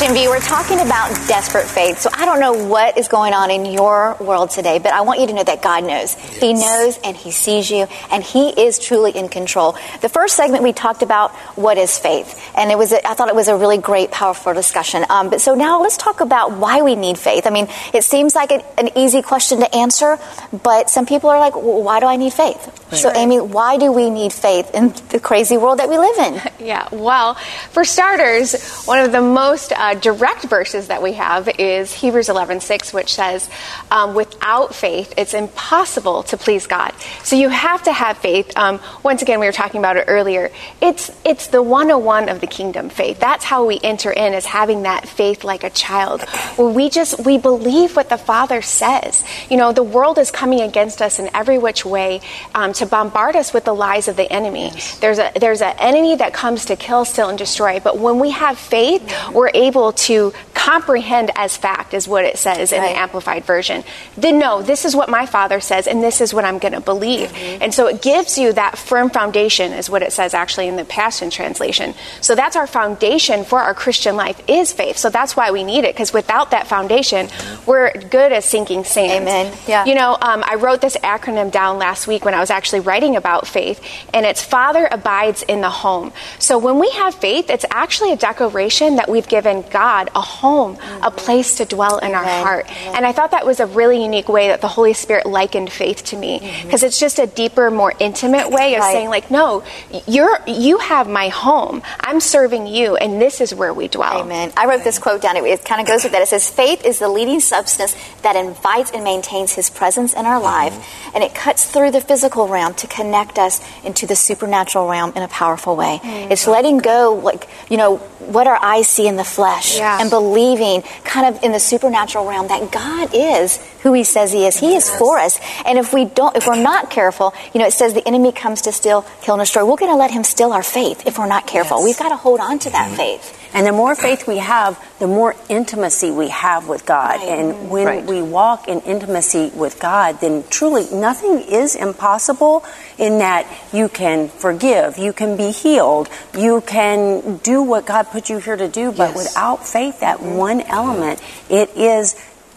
View. 0.00 0.30
We're 0.30 0.40
talking 0.40 0.80
about 0.80 1.10
desperate 1.28 1.66
faith. 1.66 2.00
So 2.00 2.10
I 2.12 2.24
don't 2.24 2.40
know 2.40 2.66
what 2.66 2.96
is 2.96 3.06
going 3.06 3.32
on 3.32 3.50
in 3.50 3.66
your 3.66 4.16
world 4.18 4.50
today, 4.50 4.78
but 4.78 4.92
I 4.92 5.02
want 5.02 5.20
you 5.20 5.26
to 5.26 5.32
know 5.34 5.44
that 5.44 5.62
God 5.62 5.84
knows. 5.84 6.14
He 6.14 6.54
knows 6.54 6.98
and 7.04 7.14
He 7.16 7.30
sees 7.30 7.70
you, 7.70 7.86
and 8.10 8.24
He 8.24 8.48
is 8.48 8.78
truly 8.78 9.12
in 9.12 9.28
control. 9.28 9.76
The 10.00 10.08
first 10.08 10.36
segment 10.36 10.64
we 10.64 10.72
talked 10.72 11.02
about 11.02 11.32
what 11.54 11.76
is 11.78 11.96
faith, 11.98 12.42
and 12.56 12.72
it 12.72 12.78
was 12.78 12.92
a, 12.92 13.06
I 13.06 13.14
thought 13.14 13.28
it 13.28 13.34
was 13.34 13.48
a 13.48 13.56
really 13.56 13.78
great, 13.78 14.10
powerful 14.10 14.52
discussion. 14.54 15.04
Um, 15.10 15.30
but 15.30 15.40
so 15.42 15.54
now 15.54 15.80
let's 15.82 15.96
talk 15.96 16.20
about 16.20 16.56
why 16.56 16.82
we 16.82 16.96
need 16.96 17.16
faith. 17.16 17.46
I 17.46 17.50
mean, 17.50 17.68
it 17.94 18.02
seems 18.02 18.34
like 18.34 18.50
an, 18.50 18.62
an 18.78 18.96
easy 18.96 19.22
question 19.22 19.60
to 19.60 19.72
answer, 19.74 20.18
but 20.50 20.90
some 20.90 21.06
people 21.06 21.30
are 21.30 21.38
like, 21.38 21.54
well, 21.54 21.82
why 21.82 22.00
do 22.00 22.06
I 22.06 22.16
need 22.16 22.32
faith? 22.32 22.80
So 22.92 23.12
Amy, 23.14 23.38
why 23.38 23.76
do 23.76 23.92
we 23.92 24.10
need 24.10 24.32
faith 24.32 24.74
in 24.74 24.92
the 25.10 25.20
crazy 25.20 25.56
world 25.56 25.78
that 25.78 25.88
we 25.88 25.98
live 25.98 26.18
in? 26.18 26.40
Yeah, 26.60 26.86
well, 26.92 27.34
for 27.70 27.84
starters, 27.84 28.84
one 28.84 29.00
of 29.00 29.12
the 29.12 29.22
most 29.22 29.72
uh, 29.72 29.89
direct 29.94 30.44
verses 30.44 30.88
that 30.88 31.02
we 31.02 31.14
have 31.14 31.48
is 31.58 31.92
Hebrews 31.92 32.28
11:6, 32.28 32.92
which 32.92 33.14
says, 33.14 33.48
um, 33.90 34.14
"Without 34.14 34.74
faith, 34.74 35.12
it's 35.16 35.34
impossible 35.34 36.22
to 36.24 36.36
please 36.36 36.66
God." 36.66 36.92
So 37.22 37.36
you 37.36 37.48
have 37.48 37.82
to 37.84 37.92
have 37.92 38.18
faith. 38.18 38.52
Um, 38.56 38.80
once 39.02 39.22
again, 39.22 39.40
we 39.40 39.46
were 39.46 39.52
talking 39.52 39.80
about 39.80 39.96
it 39.96 40.04
earlier. 40.08 40.50
It's 40.80 41.10
it's 41.24 41.48
the 41.48 41.62
101 41.62 42.28
of 42.28 42.40
the 42.40 42.46
kingdom 42.46 42.90
faith. 42.90 43.18
That's 43.20 43.44
how 43.44 43.64
we 43.64 43.80
enter 43.82 44.10
in, 44.10 44.34
as 44.34 44.46
having 44.46 44.82
that 44.82 45.08
faith 45.08 45.44
like 45.44 45.64
a 45.64 45.70
child, 45.70 46.22
where 46.56 46.68
we 46.68 46.90
just 46.90 47.24
we 47.24 47.38
believe 47.38 47.96
what 47.96 48.08
the 48.08 48.18
Father 48.18 48.62
says. 48.62 49.24
You 49.48 49.56
know, 49.56 49.72
the 49.72 49.82
world 49.82 50.18
is 50.18 50.30
coming 50.30 50.60
against 50.60 51.02
us 51.02 51.18
in 51.18 51.30
every 51.34 51.58
which 51.58 51.84
way 51.84 52.20
um, 52.54 52.72
to 52.74 52.86
bombard 52.86 53.36
us 53.36 53.52
with 53.52 53.64
the 53.64 53.74
lies 53.74 54.08
of 54.08 54.16
the 54.16 54.30
enemy. 54.32 54.72
There's 55.00 55.18
a 55.18 55.32
there's 55.38 55.62
an 55.62 55.74
enemy 55.78 56.16
that 56.16 56.32
comes 56.32 56.66
to 56.66 56.76
kill, 56.76 57.04
steal, 57.04 57.28
and 57.28 57.38
destroy. 57.38 57.80
But 57.80 57.98
when 57.98 58.18
we 58.18 58.30
have 58.30 58.58
faith, 58.58 59.02
we're 59.32 59.50
able 59.54 59.79
to 59.90 60.32
comprehend 60.52 61.30
as 61.34 61.56
fact, 61.56 61.94
is 61.94 62.06
what 62.06 62.24
it 62.24 62.36
says 62.36 62.70
in 62.70 62.80
Right. 62.80 62.92
the 62.92 62.98
Amplified 62.98 63.44
Version. 63.44 63.82
Then 64.16 64.38
no, 64.38 64.60
this 64.60 64.84
is 64.84 64.94
what 64.94 65.08
my 65.08 65.24
Father 65.24 65.58
says, 65.58 65.86
and 65.86 66.02
this 66.02 66.20
is 66.20 66.34
what 66.34 66.44
I'm 66.44 66.58
going 66.58 66.74
to 66.74 66.80
believe. 66.82 67.32
And 67.62 67.72
so 67.72 67.86
it 67.86 68.02
gives 68.02 68.36
you 68.36 68.52
that 68.52 68.76
firm 68.76 69.08
foundation, 69.08 69.72
is 69.72 69.88
what 69.88 70.02
it 70.02 70.12
says 70.12 70.34
actually 70.34 70.68
in 70.68 70.76
the 70.76 70.84
Passion 70.84 71.30
Translation. 71.30 71.94
So 72.20 72.34
that's 72.34 72.56
our 72.56 72.66
foundation 72.66 73.44
for 73.44 73.60
our 73.60 73.72
Christian 73.72 74.16
life 74.16 74.38
is 74.48 74.70
faith. 74.72 74.98
So 74.98 75.08
that's 75.08 75.34
why 75.34 75.50
we 75.50 75.64
need 75.64 75.84
it, 75.84 75.94
because 75.94 76.12
without 76.12 76.50
that 76.50 76.66
foundation, 76.66 77.28
we're 77.64 77.90
good 77.92 78.30
as 78.32 78.44
sinking 78.44 78.84
sand. 78.84 79.22
Amen. 79.22 79.56
Yeah. 79.66 79.86
You 79.86 79.94
know, 79.94 80.18
um, 80.20 80.44
I 80.46 80.56
wrote 80.56 80.82
this 80.82 80.96
acronym 80.98 81.50
down 81.50 81.78
last 81.78 82.06
week 82.06 82.24
when 82.24 82.34
I 82.34 82.40
was 82.40 82.50
actually 82.50 82.80
writing 82.80 83.16
about 83.16 83.46
faith, 83.46 83.82
and 84.12 84.26
it's 84.26 84.44
Father 84.44 84.86
abides 84.90 85.42
in 85.42 85.62
the 85.62 85.70
home. 85.70 86.12
So 86.38 86.58
when 86.58 86.78
we 86.78 86.90
have 86.90 87.14
faith, 87.14 87.48
it's 87.48 87.64
actually 87.70 88.12
a 88.12 88.16
declaration 88.16 88.96
that 88.96 89.08
we've 89.08 89.28
given 89.28 89.62
God 89.70 90.10
a 90.14 90.20
home 90.20 90.50
home, 90.50 90.74
a 90.74 90.78
mm-hmm. 90.78 91.16
place 91.16 91.56
to 91.56 91.64
dwell 91.64 91.98
in 91.98 92.12
our 92.14 92.24
heart. 92.24 92.66
And 92.94 93.06
I 93.06 93.12
thought 93.12 93.30
that 93.32 93.46
was 93.46 93.60
a 93.60 93.66
really 93.66 94.02
unique 94.02 94.28
way 94.28 94.48
that 94.48 94.60
the 94.60 94.68
Holy 94.68 94.94
Spirit 94.94 95.26
likened 95.26 95.70
faith 95.70 96.04
to 96.10 96.16
me 96.16 96.40
mm-hmm. 96.40 96.66
because 96.66 96.82
it's 96.82 96.98
just 96.98 97.18
a 97.18 97.26
deeper, 97.26 97.70
more 97.70 97.92
intimate 97.98 98.50
way 98.50 98.74
of 98.74 98.80
Right. 98.80 98.92
saying 98.92 99.10
like, 99.10 99.30
no, 99.30 99.62
you're 100.06 100.38
you 100.46 100.78
have 100.78 101.06
my 101.08 101.28
home. 101.28 101.82
I'm 102.00 102.20
serving 102.20 102.66
you 102.66 102.96
and 102.96 103.20
this 103.20 103.40
is 103.40 103.54
where 103.54 103.74
we 103.74 103.88
dwell. 103.88 104.22
Amen. 104.22 104.52
I 104.56 104.66
wrote 104.66 104.84
this 104.84 104.98
quote 104.98 105.22
down. 105.22 105.36
It, 105.36 105.44
it 105.44 105.64
kind 105.64 105.80
of 105.80 105.86
goes 105.86 106.02
with 106.04 106.12
that. 106.12 106.22
It 106.22 106.28
says, 106.28 106.48
Faith 106.48 106.84
is 106.84 106.98
the 106.98 107.08
leading 107.08 107.40
substance 107.40 107.94
that 108.22 108.36
invites 108.36 108.90
and 108.90 109.04
maintains 109.04 109.52
his 109.52 109.68
presence 109.70 110.14
in 110.14 110.24
our 110.26 110.40
life, 110.40 110.72
mm-hmm. 110.72 111.16
and 111.16 111.24
it 111.24 111.34
cuts 111.34 111.70
through 111.70 111.90
the 111.90 112.00
physical 112.00 112.48
realm 112.48 112.74
to 112.74 112.86
connect 112.86 113.38
us 113.38 113.60
into 113.84 114.06
the 114.06 114.16
supernatural 114.16 114.88
realm 114.88 115.12
in 115.16 115.22
a 115.22 115.28
powerful 115.28 115.76
way. 115.76 116.00
It's 116.02 116.46
letting 116.46 116.78
go, 116.78 117.20
like, 117.22 117.48
you 117.68 117.76
know, 117.76 117.98
what 118.36 118.46
our 118.46 118.56
eyes 118.56 118.88
see 118.88 119.06
in 119.06 119.16
the 119.16 119.24
flesh 119.24 119.59
Yeah. 119.76 120.00
and 120.00 120.10
believing 120.10 120.82
kind 121.04 121.34
of 121.34 121.42
in 121.42 121.52
the 121.52 121.60
supernatural 121.60 122.26
realm 122.26 122.48
that 122.48 122.70
God 122.70 123.10
is 123.14 123.58
who 123.82 123.92
he 123.92 124.04
says 124.04 124.32
he 124.32 124.46
is. 124.46 124.58
He 124.58 124.74
is 124.74 124.90
for 124.90 125.18
us. 125.18 125.38
And 125.64 125.78
if 125.78 125.92
we 125.92 126.04
don't, 126.04 126.36
if 126.36 126.46
we're 126.46 126.60
not 126.60 126.90
careful, 126.90 127.34
you 127.52 127.60
know, 127.60 127.66
it 127.66 127.72
says 127.72 127.94
the 127.94 128.06
enemy 128.06 128.32
comes 128.32 128.62
to 128.62 128.72
steal, 128.72 129.02
kill, 129.22 129.34
and 129.34 129.42
destroy. 129.42 129.64
We're 129.64 129.76
going 129.76 129.92
to 129.92 129.96
let 129.96 130.10
him 130.10 130.24
steal 130.24 130.52
our 130.52 130.62
faith 130.62 131.06
if 131.06 131.18
we're 131.18 131.26
not 131.26 131.46
careful. 131.46 131.82
We've 131.82 131.98
got 131.98 132.10
to 132.10 132.16
hold 132.16 132.40
on 132.40 132.58
to 132.60 132.70
that 132.70 132.88
mm-hmm. 132.88 132.96
faith. 132.96 133.39
And 133.52 133.66
the 133.66 133.72
more 133.72 133.94
faith 133.94 134.28
we 134.28 134.38
have, 134.38 134.78
the 134.98 135.06
more 135.06 135.34
intimacy 135.48 136.10
we 136.10 136.28
have 136.28 136.68
with 136.68 136.86
God. 136.86 137.20
Right. 137.20 137.28
And 137.28 137.70
when 137.70 137.86
Right. 137.86 138.04
we 138.04 138.22
walk 138.22 138.68
in 138.68 138.80
intimacy 138.82 139.50
with 139.54 139.80
God, 139.80 140.20
then 140.20 140.44
truly 140.50 140.86
nothing 140.92 141.40
is 141.40 141.74
impossible 141.74 142.64
in 142.96 143.18
that 143.18 143.46
you 143.72 143.88
can 143.88 144.28
forgive, 144.28 144.98
you 144.98 145.12
can 145.12 145.36
be 145.36 145.50
healed, 145.50 146.08
you 146.36 146.60
can 146.60 147.38
do 147.42 147.62
what 147.62 147.86
God 147.86 148.10
put 148.10 148.30
you 148.30 148.38
here 148.38 148.56
to 148.56 148.68
do. 148.68 148.92
But 148.92 149.14
Yes. 149.14 149.16
without 149.16 149.66
faith, 149.66 150.00
that 150.00 150.18
mm-hmm. 150.18 150.36
one 150.36 150.60
element, 150.62 151.20
it 151.48 151.70
is 151.76 152.14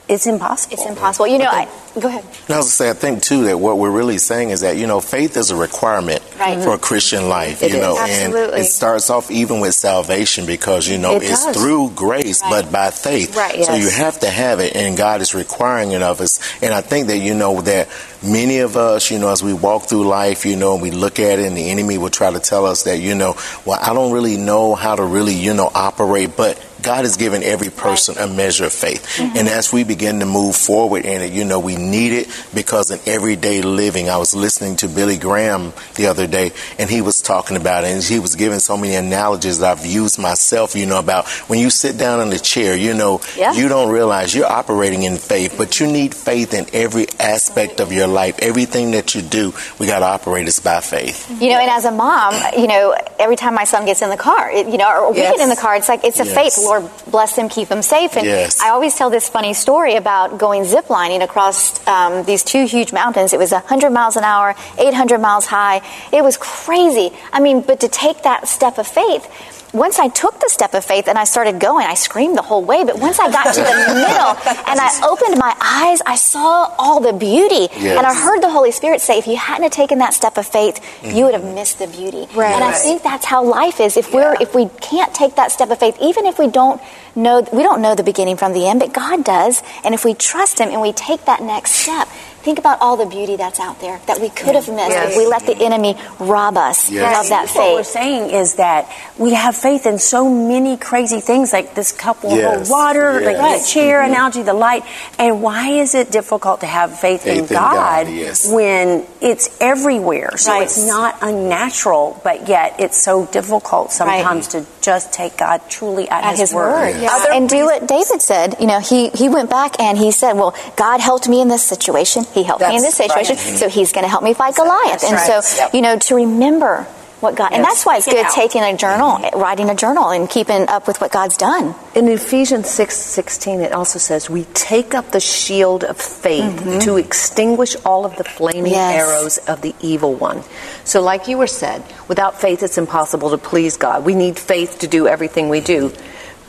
it's 0.10 0.28
impossible. 0.28 0.74
It's 0.74 0.86
impossible. 0.86 1.28
You 1.28 1.38
know, 1.38 1.46
I, 1.46 1.68
go 1.98 2.10
ahead. 2.10 2.26
And 2.48 2.56
I 2.56 2.58
was 2.58 2.68
to 2.68 2.72
say, 2.74 2.90
I 2.90 2.94
think 2.94 3.24
too 3.24 3.46
that 3.46 3.58
what 3.58 3.78
we're 3.78 3.90
really 3.90 4.18
saying 4.18 4.50
is 4.50 4.62
that 4.62 4.76
you 4.78 4.86
know 4.86 5.00
faith 5.00 5.38
is 5.38 5.50
a 5.50 5.56
requirement 5.56 6.22
Right. 6.40 6.62
for 6.64 6.74
a 6.74 6.78
Christian 6.78 7.30
life. 7.30 7.62
It 7.64 7.72
you 7.72 7.78
is. 7.78 7.82
know, 7.82 7.98
Absolutely. 7.98 8.54
and 8.54 8.62
it 8.62 8.66
starts 8.66 9.10
off 9.10 9.30
even 9.32 9.60
with 9.60 9.74
salvation 9.74 10.46
because 10.46 10.88
you 10.88 10.98
know 10.98 11.16
It 11.16 11.24
it's 11.24 11.46
does. 11.46 11.56
through 11.58 11.92
grace, 11.96 12.42
but 12.42 12.72
by 12.72 12.92
faith. 12.92 13.36
Right. 13.36 13.64
So 13.64 13.74
you 13.76 13.90
have 13.90 14.20
to 14.22 14.30
have 14.30 14.60
it, 14.60 14.76
and 14.76 14.98
God 14.98 15.22
is 15.22 15.34
requiring 15.36 15.92
it 15.92 16.02
of 16.02 16.22
us. 16.22 16.40
And 16.62 16.74
I 16.74 16.82
think 16.82 17.08
that 17.08 17.18
you 17.18 17.34
know 17.36 17.62
that 17.62 17.90
many 18.24 18.60
of 18.60 18.78
us, 18.78 19.12
you 19.12 19.20
know, 19.20 19.30
as 19.30 19.44
we 19.44 19.54
walk 19.54 19.84
through 19.84 20.08
life, 20.08 20.46
you 20.46 20.56
know, 20.56 20.74
and 20.74 20.82
we 20.82 20.92
look 20.92 21.20
at 21.20 21.40
it, 21.40 21.46
and 21.46 21.56
the 21.58 21.70
enemy 21.70 21.98
will 21.98 22.10
try 22.10 22.32
to 22.32 22.40
tell 22.40 22.66
us 22.66 22.84
that 22.84 22.98
you 23.00 23.16
know, 23.16 23.36
well, 23.66 23.80
I 23.82 23.94
don't 23.94 24.12
really 24.12 24.38
know 24.38 24.76
how 24.76 24.96
to 24.96 25.04
really 25.04 25.34
you 25.34 25.54
know 25.54 25.70
operate, 25.74 26.32
but 26.38 26.58
God 26.84 27.06
has 27.06 27.18
given 27.18 27.42
every 27.44 27.70
person 27.70 28.18
a 28.18 28.28
measure 28.28 28.66
of 28.66 28.74
faith. 28.74 29.04
Mm-hmm. 29.18 29.38
And 29.38 29.48
as 29.48 29.72
we 29.74 29.84
begin 29.84 30.20
to 30.20 30.26
move 30.26 30.56
forward 30.56 31.06
in 31.06 31.22
it, 31.22 31.32
you 31.32 31.46
know, 31.46 31.60
we 31.60 31.76
need 31.76 32.12
it 32.14 32.28
because 32.54 32.92
in 32.92 33.00
everyday 33.08 33.62
living, 33.62 34.10
I 34.10 34.18
was 34.18 34.36
listening 34.36 34.76
to 34.78 34.88
Billy 34.88 35.18
Graham 35.18 35.74
the 35.96 36.08
other 36.08 36.28
day 36.28 36.52
and 36.78 36.90
he 36.90 37.02
was 37.02 37.22
talking 37.22 37.58
about 37.58 37.86
it 37.86 37.88
and 37.88 38.04
he 38.04 38.20
was 38.20 38.36
giving 38.36 38.60
so 38.60 38.76
many 38.78 38.96
analogies 38.96 39.60
that 39.60 39.78
I've 39.80 39.86
used 39.86 40.20
myself, 40.20 40.76
you 40.76 40.86
know, 40.86 41.00
about 41.00 41.28
when 41.50 41.60
you 41.60 41.70
sit 41.70 41.98
down 41.98 42.20
in 42.20 42.30
the 42.30 42.40
chair, 42.40 42.76
you 42.76 42.94
know, 42.94 43.22
Yeah. 43.38 43.54
you 43.54 43.70
don't 43.70 43.90
realize 43.90 44.36
you're 44.36 44.52
operating 44.52 45.04
in 45.04 45.18
faith, 45.18 45.56
but 45.58 45.80
you 45.80 45.88
need 45.88 46.14
faith 46.14 46.54
in 46.54 46.66
every 46.74 47.08
aspect 47.20 47.80
of 47.80 47.92
your 47.94 48.08
life. 48.08 48.38
Everything 48.40 48.92
that 48.92 49.16
you 49.16 49.22
do, 49.22 49.54
we 49.80 49.88
got 49.88 50.00
to 50.00 50.06
operate 50.06 50.48
is 50.48 50.60
by 50.60 50.82
faith. 50.82 51.30
You 51.42 51.50
know, 51.52 51.60
and 51.60 51.70
as 51.70 51.86
a 51.86 51.92
mom, 51.92 52.34
you 52.58 52.68
know, 52.68 52.94
every 53.20 53.36
time 53.38 53.54
my 53.54 53.64
son 53.64 53.86
gets 53.86 54.02
in 54.02 54.10
the 54.10 54.18
car, 54.18 54.52
it, 54.52 54.68
you 54.68 54.78
know, 54.78 54.90
or 54.92 55.12
we 55.14 55.20
Yes. 55.20 55.38
get 55.38 55.44
in 55.44 55.50
the 55.50 55.56
car, 55.56 55.76
it's 55.76 55.88
like 55.88 56.04
it's 56.04 56.20
a 56.20 56.26
Yes. 56.26 56.34
faith. 56.34 56.58
Lord 56.66 56.73
bless 56.82 57.36
them, 57.36 57.50
keep 57.50 57.70
them 57.70 57.82
safe. 57.82 58.16
And 58.18 58.26
Yes. 58.26 58.60
I 58.62 58.70
always 58.70 58.96
tell 58.96 59.10
this 59.10 59.30
funny 59.30 59.54
story 59.54 59.96
about 59.96 60.38
going 60.38 60.64
ziplining 60.64 61.24
across 61.24 61.86
um, 61.88 62.24
these 62.24 62.44
two 62.44 62.66
huge 62.66 62.94
mountains. 62.94 63.34
It 63.34 63.40
was 63.40 63.52
100 63.52 63.90
miles 63.92 64.16
an 64.16 64.24
hour, 64.24 64.56
800 64.78 65.20
miles 65.20 65.46
high. 65.46 65.82
It 66.12 66.24
was 66.24 66.38
crazy. 66.38 67.12
I 67.32 67.40
mean, 67.40 67.62
but 67.62 67.80
to 67.82 67.88
take 67.88 68.24
that 68.24 68.48
step 68.48 68.78
of 68.78 68.88
faith. 68.88 69.28
Once 69.74 69.98
I 69.98 70.08
took 70.08 70.40
the 70.40 70.50
step 70.50 70.76
of 70.76 70.86
faith 70.86 71.08
and 71.08 71.18
I 71.18 71.24
started 71.24 71.60
going, 71.60 71.88
I 71.88 71.96
screamed 71.96 72.38
the 72.38 72.44
whole 72.44 72.64
way. 72.64 72.84
But 72.84 73.00
once 73.00 73.20
I 73.20 73.32
got 73.32 73.54
to 73.56 73.60
the 73.60 73.66
middle 74.06 74.34
and 74.70 74.80
I 74.80 74.90
opened 75.04 75.40
my 75.40 75.56
eyes, 75.60 76.00
I 76.06 76.16
saw 76.16 76.74
all 76.78 77.00
the 77.00 77.12
beauty. 77.12 77.68
Yes. 77.74 77.98
And 77.98 78.06
I 78.06 78.14
heard 78.14 78.42
the 78.42 78.50
Holy 78.50 78.72
Spirit 78.72 79.02
say, 79.02 79.18
if 79.18 79.26
you 79.26 79.36
hadn't 79.36 79.64
have 79.64 79.72
taken 79.72 79.98
that 79.98 80.14
step 80.14 80.38
of 80.38 80.46
faith, 80.46 80.80
you 81.04 81.26
would 81.26 81.34
have 81.34 81.44
missed 81.44 81.80
the 81.80 81.88
beauty. 81.88 82.28
Right. 82.36 82.54
And 82.54 82.64
I 82.64 82.72
think 82.72 83.02
that's 83.02 83.26
how 83.26 83.44
life 83.44 83.80
is. 83.80 83.98
If 83.98 84.14
we're 84.14 84.36
if 84.40 84.54
we 84.54 84.70
can't 84.80 85.14
take 85.14 85.36
that 85.36 85.52
step 85.52 85.72
of 85.72 85.80
faith, 85.80 85.98
even 86.00 86.28
if 86.28 86.38
we 86.38 86.48
don't 86.48 86.80
know 87.16 87.42
we 87.52 87.64
don't 87.64 87.82
know 87.82 87.96
the 87.96 88.04
beginning 88.04 88.38
from 88.38 88.54
the 88.54 88.68
end, 88.68 88.80
but 88.80 88.94
God 88.94 89.24
does. 89.24 89.64
And 89.84 89.96
if 89.96 90.06
we 90.06 90.14
trust 90.14 90.60
Him 90.60 90.70
and 90.70 90.82
we 90.82 90.94
take 90.94 91.26
that 91.26 91.42
next 91.42 91.72
step, 91.72 92.08
think 92.44 92.60
about 92.60 92.80
all 92.82 92.98
the 92.98 93.06
beauty 93.06 93.36
that's 93.38 93.60
out 93.60 93.80
there 93.80 94.00
that 94.06 94.20
we 94.20 94.30
could 94.30 94.54
have 94.56 94.68
missed 94.68 94.90
Yes. 94.92 95.12
if 95.12 95.18
we 95.18 95.26
let 95.26 95.46
the 95.46 95.56
enemy 95.64 95.96
rob 96.20 96.58
us 96.58 96.90
Yes. 96.92 97.24
of 97.24 97.30
that 97.30 97.48
faith. 97.48 97.56
What 97.58 97.74
we're 97.76 97.84
saying 97.84 98.32
is 98.32 98.56
that 98.56 98.90
we 99.18 99.34
have 99.34 99.56
faith 99.56 99.86
in 99.86 99.98
so 99.98 100.30
many 100.30 100.76
crazy 100.78 101.22
things, 101.22 101.54
like 101.54 101.74
this 101.74 101.92
cup 101.94 102.22
will 102.24 102.36
Yes. 102.36 102.68
hold 102.68 102.70
water, 102.70 103.22
like 103.22 103.38
Yes. 103.38 103.66
the 103.68 103.72
chair 103.80 104.02
mm-hmm. 104.02 104.14
analogy, 104.14 104.42
the 104.44 104.54
light. 104.54 104.84
And 105.18 105.42
why 105.42 105.70
is 105.70 105.96
it 105.96 106.12
difficult 106.12 106.60
to 106.62 106.68
have 106.68 107.00
faith, 107.00 107.24
Faith 107.24 107.34
in 107.34 107.40
in 107.40 107.46
God, 107.46 108.08
God, 108.08 108.08
yes. 108.14 108.46
when 108.48 109.06
it's 109.22 109.50
everywhere? 109.62 110.36
So 110.38 110.52
Right. 110.52 110.64
it's 110.64 110.86
not 110.86 111.13
unnatural, 111.24 112.20
but 112.24 112.48
yet 112.48 112.76
it's 112.80 112.98
so 113.02 113.26
difficult 113.28 113.92
sometimes 113.92 114.50
to 114.50 114.66
just 114.82 115.12
take 115.14 115.38
God 115.38 115.62
truly 115.70 116.08
at, 116.10 116.24
At 116.24 116.38
his 116.38 116.54
word, 116.54 116.96
Yeah. 117.00 117.10
Other 117.12 117.32
and 117.32 117.50
do 117.50 117.66
what 117.66 117.88
David 117.88 118.22
said. 118.22 118.56
You 118.60 118.68
know, 118.68 118.80
he 118.80 119.10
he 119.10 119.30
went 119.30 119.50
back 119.50 119.80
and 119.80 119.98
he 119.98 120.12
said, 120.12 120.34
"Well, 120.34 120.54
God 120.76 121.00
helped 121.00 121.28
me 121.30 121.42
in 121.42 121.48
this 121.48 121.64
situation. 121.64 122.26
He 122.34 122.44
helped 122.44 122.62
me 122.62 122.76
in 122.76 122.82
this 122.82 122.98
That's 122.98 123.16
right. 123.16 123.26
situation, 123.26 123.58
so 123.58 123.70
He's 123.70 123.92
going 123.92 124.04
to 124.04 124.10
help 124.10 124.24
me 124.24 124.34
fight 124.34 124.56
Goliath." 124.56 125.02
That's 125.02 125.04
and 125.06 125.14
right. 125.16 125.44
so, 125.44 125.58
Yep. 125.64 125.74
you 125.76 125.82
know, 125.82 125.98
to 125.98 126.16
remember 126.16 126.86
what 127.24 127.36
God, 127.36 127.54
and 127.54 127.64
that's 127.64 127.86
why 127.86 127.98
it's 127.98 128.06
Speak 128.06 128.16
it 128.16 128.18
good 128.18 128.26
out. 128.28 128.34
taking 128.36 128.62
a 128.62 128.78
journal, 128.78 129.18
writing 129.34 129.70
a 129.70 129.76
journal, 129.76 130.10
and 130.12 130.30
keeping 130.30 130.68
up 130.68 130.86
with 130.88 131.02
what 131.02 131.12
God's 131.12 131.38
done. 131.38 131.74
In 131.96 132.08
Ephesians 132.08 132.70
six 132.70 132.96
sixteen, 132.98 133.62
it 133.62 133.72
also 133.72 133.98
says, 133.98 134.30
We 134.30 134.44
take 134.54 134.94
up 134.94 135.12
the 135.12 135.20
shield 135.20 135.84
of 135.84 135.98
faith 135.98 136.44
mm-hmm. 136.44 136.80
to 136.80 136.98
extinguish 136.98 137.76
all 137.86 138.06
of 138.06 138.16
the 138.18 138.24
flaming 138.24 138.74
Yes. 138.74 139.10
arrows 139.10 139.38
of 139.48 139.62
the 139.62 139.74
evil 139.82 140.14
one. 140.14 140.44
So, 140.84 141.02
like 141.02 141.28
you 141.28 141.38
were 141.38 141.48
said, 141.48 141.82
without 142.08 142.40
faith, 142.40 142.62
it's 142.62 142.78
impossible 142.78 143.32
to 143.32 143.38
please 143.38 143.78
God. 143.78 144.04
We 144.06 144.14
need 144.14 144.38
faith 144.38 144.80
to 144.80 144.88
do 144.88 145.08
everything 145.08 145.50
we 145.50 145.62
do. 145.62 145.92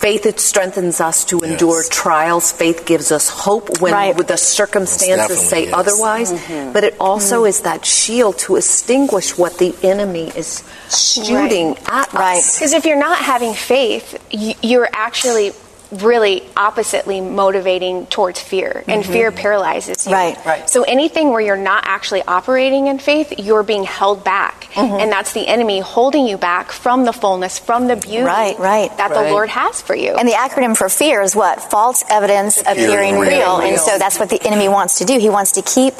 Faith 0.04 0.26
it 0.26 0.38
strengthens 0.38 1.00
us 1.00 1.24
to 1.24 1.38
endure 1.40 1.80
Yes. 1.80 1.88
trials. 1.88 2.52
Faith 2.52 2.84
gives 2.84 3.10
us 3.10 3.30
hope 3.30 3.80
when 3.80 3.94
Right. 3.94 4.26
the 4.26 4.36
circumstances 4.36 5.38
Most 5.38 5.48
say 5.48 5.64
definitely, 5.64 5.70
yes. 5.70 5.74
otherwise. 5.80 6.32
Mm-hmm. 6.32 6.72
But 6.74 6.84
it 6.84 6.94
also 7.00 7.36
mm-hmm. 7.38 7.46
is 7.48 7.60
that 7.60 7.86
shield 7.86 8.36
to 8.40 8.56
extinguish 8.56 9.38
what 9.38 9.56
the 9.56 9.74
enemy 9.82 10.30
is 10.36 10.62
shooting 10.90 11.78
at 11.86 12.12
Right. 12.12 12.36
us. 12.36 12.56
Because 12.56 12.74
if 12.74 12.84
you're 12.84 13.00
not 13.00 13.16
having 13.16 13.54
faith, 13.54 14.18
you're 14.30 14.90
actually 14.92 15.54
really 16.02 16.42
oppositely 16.56 17.20
motivating 17.20 18.06
towards 18.06 18.40
fear, 18.40 18.84
and 18.86 19.02
mm-hmm. 19.02 19.12
fear 19.12 19.32
paralyzes 19.32 20.06
you. 20.06 20.12
Right. 20.12 20.36
Right. 20.44 20.68
So 20.68 20.82
anything 20.82 21.30
where 21.30 21.40
you're 21.40 21.56
not 21.56 21.84
actually 21.86 22.22
operating 22.22 22.86
in 22.86 22.98
faith, 22.98 23.38
you're 23.38 23.62
being 23.62 23.84
held 23.84 24.24
back, 24.24 24.68
mm-hmm. 24.72 25.00
and 25.00 25.10
that's 25.10 25.32
the 25.32 25.46
enemy 25.46 25.80
holding 25.80 26.26
you 26.26 26.36
back 26.36 26.72
from 26.72 27.04
the 27.04 27.12
fullness, 27.12 27.58
from 27.58 27.86
the 27.86 27.96
beauty 27.96 28.24
Right, 28.24 28.58
right. 28.58 28.96
that 28.96 29.08
the 29.08 29.30
Lord 29.30 29.48
has 29.48 29.80
for 29.82 29.94
you. 29.94 30.10
And 30.10 30.28
the 30.28 30.32
acronym 30.32 30.76
for 30.76 30.88
fear 30.88 31.22
is 31.22 31.34
what? 31.36 31.62
False 31.62 32.04
evidence 32.10 32.60
appearing 32.60 33.18
real. 33.18 33.30
real. 33.30 33.56
And 33.60 33.78
so 33.78 33.98
that's 33.98 34.18
what 34.18 34.30
the 34.30 34.42
enemy 34.44 34.68
wants 34.68 34.98
to 34.98 35.04
do. 35.04 35.18
He 35.18 35.30
wants 35.30 35.52
to 35.52 35.62
keep 35.62 35.94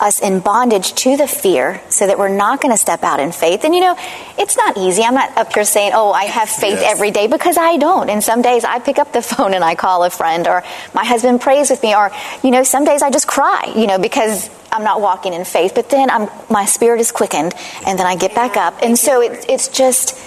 us 0.00 0.20
in 0.20 0.40
bondage 0.40 0.94
to 0.94 1.16
the 1.16 1.26
fear 1.26 1.80
so 1.88 2.06
that 2.06 2.18
we're 2.18 2.28
not 2.34 2.60
going 2.60 2.72
to 2.72 2.76
step 2.78 3.02
out 3.02 3.20
in 3.20 3.32
faith. 3.32 3.64
And 3.64 3.74
you 3.74 3.80
know, 3.80 3.96
it's 4.38 4.56
not 4.56 4.76
easy. 4.76 5.02
I'm 5.02 5.14
not 5.14 5.36
up 5.36 5.52
here 5.52 5.64
saying, 5.64 5.92
oh, 5.94 6.12
I 6.12 6.24
have 6.24 6.48
faith 6.48 6.80
Yes. 6.80 6.92
every 6.92 7.10
day 7.10 7.26
because 7.26 7.56
I 7.56 7.76
don't. 7.78 8.10
And 8.10 8.22
some 8.22 8.42
days 8.42 8.64
I 8.64 8.78
pick 8.78 8.98
up 8.98 9.12
the 9.12 9.22
phone 9.30 9.54
and 9.54 9.64
I 9.64 9.74
call 9.74 10.04
a 10.04 10.10
friend 10.10 10.46
or 10.46 10.62
my 10.94 11.04
husband 11.04 11.40
prays 11.40 11.70
with 11.70 11.82
me 11.82 11.94
or, 11.94 12.10
you 12.42 12.50
know, 12.50 12.62
some 12.62 12.84
days 12.84 13.02
I 13.02 13.10
just 13.10 13.26
cry, 13.26 13.72
you 13.76 13.86
know, 13.86 13.98
because 13.98 14.50
I'm 14.72 14.84
not 14.84 15.00
walking 15.00 15.32
in 15.32 15.44
faith. 15.44 15.72
But 15.74 15.88
then 15.90 16.10
I'm, 16.10 16.28
my 16.50 16.66
spirit 16.66 17.00
is 17.00 17.12
quickened 17.12 17.54
and 17.86 17.98
then 17.98 18.06
I 18.06 18.16
get 18.16 18.34
back 18.34 18.56
up. 18.56 18.74
And 18.82 18.98
so 18.98 19.22
it, 19.22 19.46
it's 19.48 19.68
just, 19.68 20.18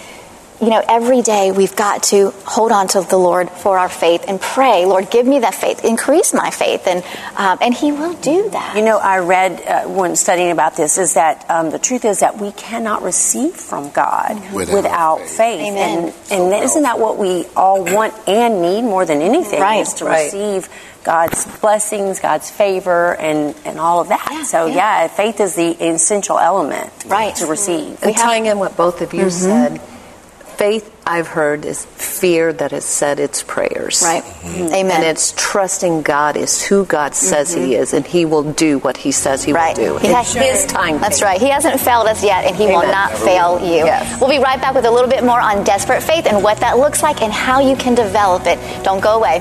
you 0.61 0.69
know, 0.69 0.83
every 0.87 1.21
day 1.21 1.51
we've 1.51 1.75
got 1.75 2.03
to 2.03 2.31
hold 2.45 2.71
on 2.71 2.87
to 2.89 3.01
the 3.01 3.17
Lord 3.17 3.49
for 3.49 3.77
our 3.77 3.87
faith 3.89 4.25
and 4.27 4.41
pray, 4.41 4.85
Lord, 4.85 5.09
give 5.09 5.25
me 5.25 5.39
that 5.39 5.55
faith, 5.55 5.85
increase 5.85 6.33
my 6.33 6.49
faith, 6.51 6.85
and 6.87 7.03
um, 7.37 7.57
and 7.61 7.73
He 7.73 7.91
will 7.91 8.13
do 8.15 8.49
that. 8.49 8.75
You 8.75 8.83
know, 8.83 8.97
I 8.97 9.19
read 9.19 9.61
uh, 9.61 9.83
when 9.87 10.15
studying 10.15 10.51
about 10.51 10.75
this 10.75 10.97
is 10.97 11.13
that 11.13 11.45
um, 11.49 11.69
the 11.71 11.79
truth 11.79 12.03
is 12.03 12.19
that 12.19 12.37
we 12.37 12.51
cannot 12.51 13.03
receive 13.03 13.55
from 13.55 13.89
God 13.91 14.35
Without 14.53 14.73
without, 14.75 15.19
faith. 15.21 15.37
faith. 15.37 15.61
Amen. 15.71 16.13
And, 16.31 16.53
and 16.53 16.63
isn't 16.63 16.83
that 16.83 16.99
what 16.99 17.17
we 17.17 17.45
all 17.55 17.83
want 17.85 18.13
and 18.27 18.61
need 18.61 18.81
more 18.81 19.05
than 19.05 19.21
anything? 19.21 19.61
Right. 19.61 19.81
Is 19.81 19.93
to 19.95 20.05
Right. 20.05 20.25
receive 20.25 20.67
God's 21.05 21.45
blessings, 21.59 22.19
God's 22.19 22.49
favor, 22.51 23.15
and, 23.15 23.55
and 23.63 23.79
all 23.79 24.01
of 24.01 24.09
that. 24.09 24.27
Yeah, 24.29 24.43
so, 24.43 24.65
yeah. 24.65 24.75
yeah. 25.03 25.07
faith 25.07 25.39
is 25.39 25.55
the 25.55 25.71
essential 25.71 26.37
element 26.37 26.91
Right. 27.05 27.33
to 27.37 27.45
receive. 27.45 28.03
And 28.03 28.15
tying 28.15 28.45
in 28.47 28.59
what 28.59 28.75
both 28.75 29.01
of 29.01 29.13
you 29.13 29.29
said, 29.29 29.79
faith, 30.59 30.93
I've 31.07 31.27
heard 31.27 31.63
is 31.63 31.85
fear 31.85 32.51
that 32.51 32.71
has 32.71 32.83
said 32.83 33.19
its 33.21 33.41
prayers. 33.43 34.03
Right. 34.03 34.23
Mm-hmm. 34.23 34.75
Amen. 34.75 34.91
And 34.91 35.05
it's 35.05 35.33
trusting 35.37 36.01
God 36.01 36.35
is 36.35 36.61
who 36.61 36.85
God 36.85 37.15
says 37.15 37.55
mm-hmm. 37.55 37.65
He 37.65 37.75
is, 37.75 37.93
and 37.93 38.05
He 38.05 38.25
will 38.25 38.51
do 38.51 38.77
what 38.79 38.97
He 38.97 39.13
says 39.13 39.41
He 39.41 39.53
right. 39.53 39.77
will 39.77 39.97
do. 39.99 40.05
He 40.05 40.13
has 40.13 40.33
His 40.33 40.65
time. 40.65 40.99
That's 40.99 41.21
right. 41.21 41.39
He 41.39 41.49
hasn't 41.49 41.79
failed 41.79 42.07
us 42.07 42.21
yet, 42.23 42.43
and 42.43 42.57
He 42.57 42.65
Amen. 42.65 42.75
will 42.75 42.91
not 42.91 43.11
Never 43.11 43.25
fail 43.25 43.55
will. 43.55 43.65
you. 43.65 43.85
Yes. 43.85 44.19
We'll 44.19 44.29
be 44.29 44.39
right 44.39 44.59
back 44.59 44.75
with 44.75 44.85
a 44.85 44.91
little 44.91 45.09
bit 45.09 45.23
more 45.23 45.39
on 45.39 45.63
desperate 45.63 46.03
faith 46.03 46.25
and 46.25 46.43
what 46.43 46.59
that 46.59 46.77
looks 46.77 47.01
like 47.01 47.21
and 47.21 47.31
how 47.31 47.61
you 47.61 47.77
can 47.77 47.95
develop 47.95 48.45
it. 48.45 48.59
Don't 48.83 49.01
go 49.01 49.15
away. 49.15 49.39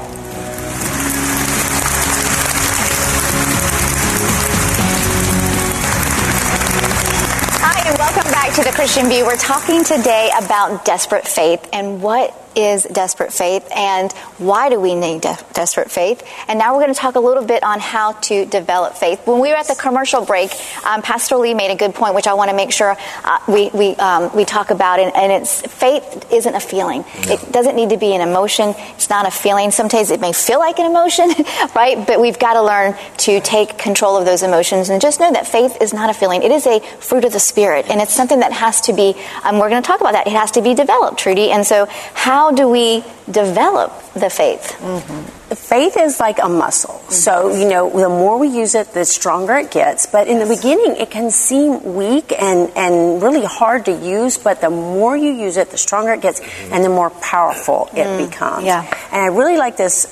To 8.58 8.64
the 8.64 8.70
Christian 8.72 9.08
View. 9.08 9.24
We're 9.24 9.36
talking 9.36 9.84
today 9.84 10.30
about 10.36 10.84
desperate 10.84 11.28
faith 11.28 11.68
and 11.72 12.02
what 12.02 12.47
is 12.58 12.82
desperate 12.82 13.32
faith 13.32 13.66
and 13.74 14.12
why 14.38 14.68
do 14.68 14.80
we 14.80 14.96
need 14.96 15.22
de- 15.22 15.38
desperate 15.54 15.92
faith. 15.92 16.26
And 16.48 16.58
now 16.58 16.74
we're 16.74 16.82
going 16.82 16.92
to 16.92 16.98
talk 16.98 17.14
a 17.14 17.20
little 17.20 17.44
bit 17.44 17.62
on 17.62 17.78
how 17.78 18.12
to 18.12 18.46
develop 18.46 18.94
faith. 18.94 19.24
When 19.26 19.38
we 19.40 19.50
were 19.50 19.56
at 19.56 19.68
the 19.68 19.76
commercial 19.76 20.24
break, 20.24 20.50
um, 20.84 21.00
Pastor 21.00 21.36
Lee 21.36 21.54
made 21.54 21.70
a 21.70 21.76
good 21.76 21.94
point, 21.94 22.14
which 22.14 22.26
I 22.26 22.34
want 22.34 22.50
to 22.50 22.56
make 22.56 22.72
sure 22.72 22.96
uh, 23.24 23.38
we, 23.46 23.70
we, 23.70 23.94
um, 23.96 24.34
we 24.34 24.44
talk 24.44 24.70
about. 24.70 24.98
And, 24.98 25.14
and, 25.14 25.28
it's 25.28 25.60
faith 25.60 26.26
isn't 26.32 26.54
a 26.54 26.58
feeling. 26.58 27.04
It 27.18 27.52
doesn't 27.52 27.76
need 27.76 27.90
to 27.90 27.96
be 27.96 28.14
an 28.14 28.26
emotion. 28.26 28.74
It's 28.94 29.10
not 29.10 29.26
a 29.26 29.30
feeling. 29.30 29.70
Sometimes 29.70 30.10
it 30.10 30.20
may 30.20 30.32
feel 30.32 30.58
like 30.58 30.80
an 30.80 30.86
emotion, 30.86 31.30
right? 31.76 32.04
But 32.04 32.20
we've 32.20 32.38
got 32.38 32.54
to 32.54 32.62
learn 32.62 32.96
to 33.18 33.40
take 33.40 33.78
control 33.78 34.16
of 34.16 34.24
those 34.24 34.42
emotions 34.42 34.88
and 34.88 35.00
just 35.00 35.20
know 35.20 35.30
that 35.30 35.46
faith 35.46 35.76
is 35.80 35.92
not 35.92 36.10
a 36.10 36.14
feeling. 36.14 36.42
It 36.42 36.50
is 36.50 36.66
a 36.66 36.80
fruit 36.80 37.24
of 37.24 37.32
the 37.32 37.38
Spirit. 37.38 37.86
And 37.88 38.00
it's 38.00 38.14
something 38.14 38.40
that 38.40 38.52
has 38.52 38.80
to 38.82 38.92
be, 38.92 39.14
um, 39.44 39.58
we're 39.58 39.68
going 39.68 39.82
to 39.82 39.86
talk 39.86 40.00
about 40.00 40.12
that. 40.12 40.26
It 40.26 40.32
has 40.32 40.50
to 40.52 40.62
be 40.62 40.74
developed, 40.74 41.18
Trudy. 41.18 41.50
And 41.50 41.64
so 41.64 41.86
how 42.14 42.47
how 42.48 42.54
do 42.54 42.66
we 42.66 43.04
develop 43.30 43.92
the 44.14 44.30
faith? 44.30 44.74
Mm-hmm. 44.80 45.54
Faith 45.54 45.98
is 45.98 46.18
like 46.18 46.38
a 46.42 46.48
muscle. 46.48 46.94
Mm-hmm. 46.94 47.12
So, 47.12 47.54
you 47.54 47.68
know, 47.68 47.90
the 47.90 48.08
more 48.08 48.38
we 48.38 48.48
use 48.48 48.74
it, 48.74 48.94
the 48.94 49.04
stronger 49.04 49.56
it 49.56 49.70
gets. 49.70 50.06
But 50.06 50.28
in 50.28 50.38
the 50.38 50.46
beginning, 50.46 50.96
it 50.96 51.10
can 51.10 51.30
seem 51.30 51.94
weak 51.94 52.32
and, 52.32 52.70
and 52.74 53.22
really 53.22 53.44
hard 53.44 53.84
to 53.84 53.92
use, 53.92 54.38
but 54.38 54.62
the 54.62 54.70
more 54.70 55.14
you 55.14 55.30
use 55.30 55.58
it, 55.58 55.70
the 55.70 55.76
stronger 55.76 56.14
it 56.14 56.22
gets 56.22 56.40
mm-hmm. 56.40 56.72
and 56.72 56.82
the 56.82 56.88
more 56.88 57.10
powerful 57.10 57.90
it 57.92 58.06
mm. 58.06 58.30
becomes. 58.30 58.64
Yeah. 58.64 58.88
And 59.12 59.20
I 59.20 59.26
really 59.26 59.58
like 59.58 59.76
this 59.76 60.06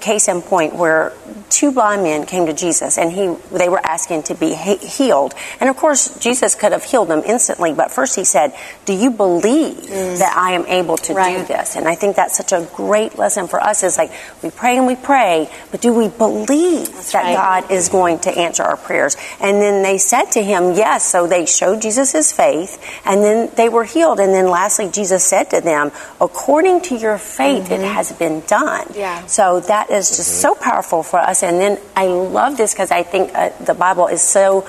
case 0.00 0.28
in 0.28 0.42
point 0.42 0.74
where 0.74 1.12
two 1.48 1.72
blind 1.72 2.02
men 2.02 2.26
came 2.26 2.46
to 2.46 2.52
Jesus 2.52 2.98
and 2.98 3.12
he 3.12 3.34
they 3.56 3.68
were 3.68 3.84
asking 3.84 4.22
to 4.24 4.34
be 4.34 4.54
healed. 4.54 5.34
And 5.60 5.68
of 5.68 5.76
course, 5.76 6.16
Jesus 6.18 6.54
could 6.54 6.72
have 6.72 6.84
healed 6.84 7.08
them 7.08 7.22
instantly, 7.26 7.72
but 7.74 7.90
first 7.90 8.16
he 8.16 8.24
said, 8.24 8.54
"Do 8.84 8.94
you 8.94 9.10
believe 9.10 9.76
mm. 9.76 10.18
that 10.18 10.36
I 10.36 10.52
am 10.52 10.66
able 10.66 10.96
to 10.98 11.14
right. 11.14 11.38
do 11.38 11.44
this?" 11.44 11.76
And 11.76 11.88
I 11.88 11.94
think 11.94 12.16
that's 12.16 12.36
such 12.36 12.52
a 12.52 12.68
great 12.74 13.18
lesson 13.18 13.48
for 13.48 13.60
us 13.60 13.82
is 13.82 13.98
like 13.98 14.12
we 14.42 14.50
pray 14.50 14.76
and 14.76 14.86
we 14.86 14.96
pray, 14.96 15.50
but 15.70 15.80
do 15.80 15.92
we 15.92 16.08
believe 16.08 16.92
that's 16.92 17.12
that 17.12 17.24
right. 17.24 17.36
God 17.36 17.70
is 17.70 17.88
going 17.88 18.20
to 18.20 18.30
answer 18.30 18.62
our 18.62 18.76
prayers? 18.76 19.16
And 19.40 19.60
then 19.60 19.82
they 19.82 19.98
said 19.98 20.30
to 20.32 20.42
him, 20.42 20.72
"Yes." 20.74 21.04
So 21.04 21.26
they 21.26 21.46
showed 21.46 21.82
Jesus 21.82 22.12
his 22.12 22.32
faith, 22.32 22.78
and 23.04 23.22
then 23.22 23.50
they 23.56 23.68
were 23.68 23.84
healed. 23.84 24.20
And 24.20 24.32
then 24.32 24.48
lastly, 24.48 24.88
Jesus 24.88 25.24
said 25.24 25.50
to 25.50 25.60
them, 25.60 25.92
"According 26.20 26.82
to 26.82 26.96
your 26.96 27.18
faith, 27.18 27.64
mm-hmm. 27.64 27.82
it 27.82 27.82
has 27.82 28.12
been 28.12 28.40
done." 28.46 28.86
Yeah. 28.94 29.26
So 29.26 29.60
that 29.70 29.88
is 29.88 30.08
just 30.08 30.42
mm-hmm. 30.42 30.54
so 30.54 30.54
powerful 30.56 31.02
for 31.02 31.20
us 31.20 31.42
and 31.44 31.60
then 31.60 31.78
I 31.94 32.06
love 32.06 32.56
this 32.56 32.74
because 32.74 32.90
I 32.90 33.04
think 33.04 33.30
uh, 33.34 33.50
the 33.64 33.74
Bible 33.74 34.08
is 34.08 34.20
so 34.20 34.66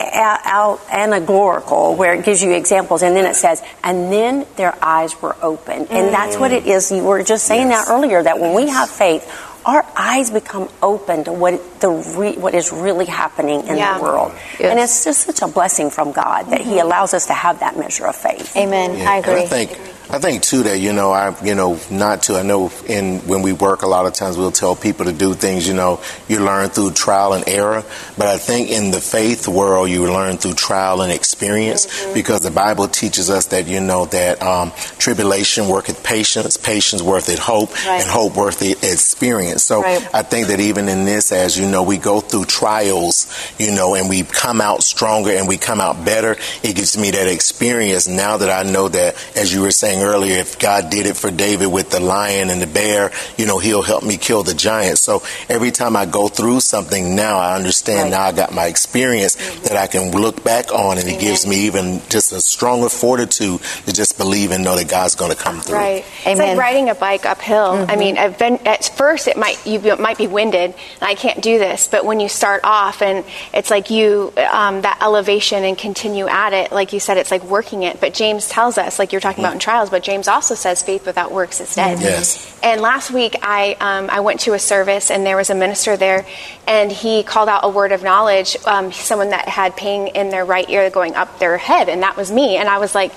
out 0.00 0.80
allegorical 0.90 1.96
where 1.96 2.14
it 2.14 2.24
gives 2.24 2.42
you 2.42 2.52
examples 2.52 3.02
and 3.02 3.16
then 3.16 3.24
it 3.24 3.36
says 3.36 3.62
and 3.82 4.12
then 4.12 4.46
their 4.56 4.76
eyes 4.84 5.20
were 5.22 5.34
open 5.40 5.86
and 5.88 5.88
mm. 5.88 6.10
that's 6.10 6.36
what 6.36 6.52
it 6.52 6.66
is 6.66 6.92
you 6.92 7.02
were 7.02 7.22
just 7.22 7.46
saying 7.46 7.68
yes. 7.68 7.86
that 7.86 7.92
earlier 7.92 8.22
that 8.22 8.38
when 8.38 8.54
we 8.54 8.68
have 8.68 8.90
faith 8.90 9.24
our 9.64 9.86
eyes 9.96 10.30
become 10.30 10.68
open 10.82 11.24
to 11.24 11.32
what 11.32 11.80
the 11.80 11.88
re, 11.88 12.34
what 12.36 12.54
is 12.54 12.70
really 12.70 13.06
happening 13.06 13.66
in 13.66 13.78
yeah. 13.78 13.96
the 13.96 14.02
world 14.02 14.32
yes. 14.58 14.70
and 14.70 14.78
it's 14.78 15.04
just 15.04 15.22
such 15.22 15.40
a 15.40 15.48
blessing 15.48 15.88
from 15.88 16.12
god 16.12 16.50
that 16.50 16.60
mm-hmm. 16.60 16.70
he 16.70 16.78
allows 16.80 17.14
us 17.14 17.26
to 17.26 17.32
have 17.32 17.60
that 17.60 17.78
measure 17.78 18.06
of 18.06 18.16
faith 18.16 18.54
amen 18.56 18.98
yeah. 18.98 19.10
i 19.10 19.16
agree 19.18 19.42
I 19.42 19.46
think 19.46 19.93
I 20.10 20.18
think 20.18 20.42
too 20.42 20.64
that 20.64 20.78
you 20.80 20.92
know 20.92 21.12
I 21.12 21.34
you 21.42 21.54
know 21.54 21.80
not 21.90 22.24
to 22.24 22.34
I 22.34 22.42
know 22.42 22.70
in 22.86 23.20
when 23.20 23.40
we 23.40 23.52
work 23.52 23.82
a 23.82 23.86
lot 23.86 24.04
of 24.04 24.12
times 24.12 24.36
we'll 24.36 24.52
tell 24.52 24.76
people 24.76 25.06
to 25.06 25.12
do 25.12 25.32
things 25.32 25.66
you 25.66 25.72
know 25.72 26.00
you 26.28 26.44
learn 26.44 26.68
through 26.68 26.92
trial 26.92 27.32
and 27.32 27.48
error 27.48 27.82
but 28.18 28.26
I 28.26 28.36
think 28.36 28.70
in 28.70 28.90
the 28.90 29.00
faith 29.00 29.48
world 29.48 29.88
you 29.88 30.04
learn 30.04 30.36
through 30.36 30.54
trial 30.54 31.00
and 31.00 31.10
experience 31.10 31.86
mm-hmm. 31.86 32.12
because 32.12 32.42
the 32.42 32.50
Bible 32.50 32.86
teaches 32.86 33.30
us 33.30 33.46
that 33.46 33.66
you 33.66 33.80
know 33.80 34.04
that 34.06 34.42
um, 34.42 34.72
tribulation 34.98 35.68
worketh 35.68 36.04
patience 36.04 36.58
patience 36.58 37.00
worketh 37.00 37.38
hope 37.38 37.72
right. 37.86 38.02
and 38.02 38.10
hope 38.10 38.36
worketh 38.36 38.84
experience 38.84 39.62
so 39.62 39.80
right. 39.80 40.06
I 40.14 40.22
think 40.22 40.48
that 40.48 40.60
even 40.60 40.88
in 40.88 41.06
this 41.06 41.32
as 41.32 41.58
you 41.58 41.66
know 41.66 41.82
we 41.82 41.96
go 41.96 42.20
through 42.20 42.44
trials 42.44 43.26
you 43.58 43.74
know 43.74 43.94
and 43.94 44.10
we 44.10 44.22
come 44.22 44.60
out 44.60 44.82
stronger 44.82 45.30
and 45.30 45.48
we 45.48 45.56
come 45.56 45.80
out 45.80 46.04
better 46.04 46.36
it 46.62 46.76
gives 46.76 46.98
me 46.98 47.10
that 47.12 47.26
experience 47.26 48.06
now 48.06 48.36
that 48.36 48.50
I 48.50 48.70
know 48.70 48.88
that 48.88 49.16
as 49.34 49.52
you 49.52 49.62
were 49.62 49.70
saying 49.70 49.93
saying 49.94 50.06
earlier, 50.06 50.38
if 50.38 50.58
God 50.58 50.90
did 50.90 51.06
it 51.06 51.16
for 51.16 51.30
David 51.30 51.66
with 51.66 51.90
the 51.90 52.00
lion 52.00 52.50
and 52.50 52.60
the 52.60 52.66
bear, 52.66 53.10
you 53.36 53.46
know, 53.46 53.58
he'll 53.58 53.82
help 53.82 54.04
me 54.04 54.16
kill 54.16 54.42
the 54.42 54.54
giant. 54.54 54.98
So 54.98 55.22
every 55.48 55.70
time 55.70 55.96
I 55.96 56.06
go 56.06 56.28
through 56.28 56.60
something 56.60 57.14
now, 57.14 57.38
I 57.38 57.56
understand 57.56 58.04
right. 58.04 58.10
now 58.10 58.22
I 58.22 58.32
got 58.32 58.52
my 58.52 58.66
experience 58.66 59.36
mm-hmm. 59.36 59.64
that 59.64 59.76
I 59.76 59.86
can 59.86 60.10
look 60.12 60.42
back 60.44 60.72
on 60.72 60.98
and 60.98 61.08
it 61.08 61.20
gives 61.20 61.46
me 61.46 61.66
even 61.66 62.00
just 62.08 62.32
a 62.32 62.40
stronger 62.40 62.88
fortitude 62.88 63.60
to 63.86 63.92
just 63.92 64.18
believe 64.18 64.50
and 64.50 64.64
know 64.64 64.76
that 64.76 64.88
God's 64.88 65.14
going 65.14 65.30
to 65.30 65.36
come 65.36 65.60
through. 65.60 65.76
Right. 65.76 66.04
Amen. 66.26 66.32
It's 66.32 66.40
like 66.40 66.58
riding 66.58 66.88
a 66.90 66.94
bike 66.94 67.26
uphill. 67.26 67.74
Mm-hmm. 67.74 67.90
I 67.90 67.96
mean, 67.96 68.18
I've 68.18 68.38
been, 68.38 68.58
at 68.66 68.84
first 68.96 69.28
it 69.28 69.36
might, 69.36 69.64
you 69.66 69.80
might 69.96 70.18
be 70.18 70.26
winded 70.26 70.74
and 71.00 71.08
I 71.08 71.14
can't 71.14 71.42
do 71.42 71.58
this, 71.58 71.88
but 71.88 72.04
when 72.04 72.20
you 72.20 72.28
start 72.28 72.62
off 72.64 73.02
and 73.02 73.24
it's 73.52 73.70
like 73.70 73.90
you, 73.90 74.32
um, 74.50 74.82
that 74.82 74.98
elevation 75.00 75.64
and 75.64 75.76
continue 75.76 76.26
at 76.26 76.52
it, 76.52 76.72
like 76.72 76.92
you 76.92 77.00
said, 77.00 77.16
it's 77.16 77.30
like 77.30 77.44
working 77.44 77.82
it. 77.82 78.00
But 78.00 78.14
James 78.14 78.48
tells 78.48 78.78
us, 78.78 78.98
like 78.98 79.12
you're 79.12 79.20
talking 79.20 79.36
mm-hmm. 79.36 79.44
about 79.44 79.54
in 79.54 79.60
trials, 79.60 79.83
but 79.90 80.02
James 80.02 80.28
also 80.28 80.54
says 80.54 80.82
faith 80.82 81.06
without 81.06 81.32
works 81.32 81.60
is 81.60 81.74
dead. 81.74 82.00
Yes. 82.00 82.58
And 82.62 82.80
last 82.80 83.10
week 83.10 83.36
I 83.42 83.76
um, 83.80 84.08
I 84.10 84.20
went 84.20 84.40
to 84.40 84.54
a 84.54 84.58
service 84.58 85.10
and 85.10 85.24
there 85.24 85.36
was 85.36 85.50
a 85.50 85.54
minister 85.54 85.96
there, 85.96 86.26
and 86.66 86.90
he 86.90 87.22
called 87.22 87.48
out 87.48 87.60
a 87.64 87.68
word 87.68 87.92
of 87.92 88.02
knowledge. 88.02 88.56
Um, 88.66 88.92
someone 88.92 89.30
that 89.30 89.48
had 89.48 89.76
pain 89.76 90.08
in 90.08 90.30
their 90.30 90.44
right 90.44 90.68
ear 90.68 90.88
going 90.90 91.14
up 91.14 91.38
their 91.38 91.58
head, 91.58 91.88
and 91.88 92.02
that 92.02 92.16
was 92.16 92.32
me. 92.32 92.56
And 92.56 92.68
I 92.68 92.78
was 92.78 92.94
like, 92.94 93.12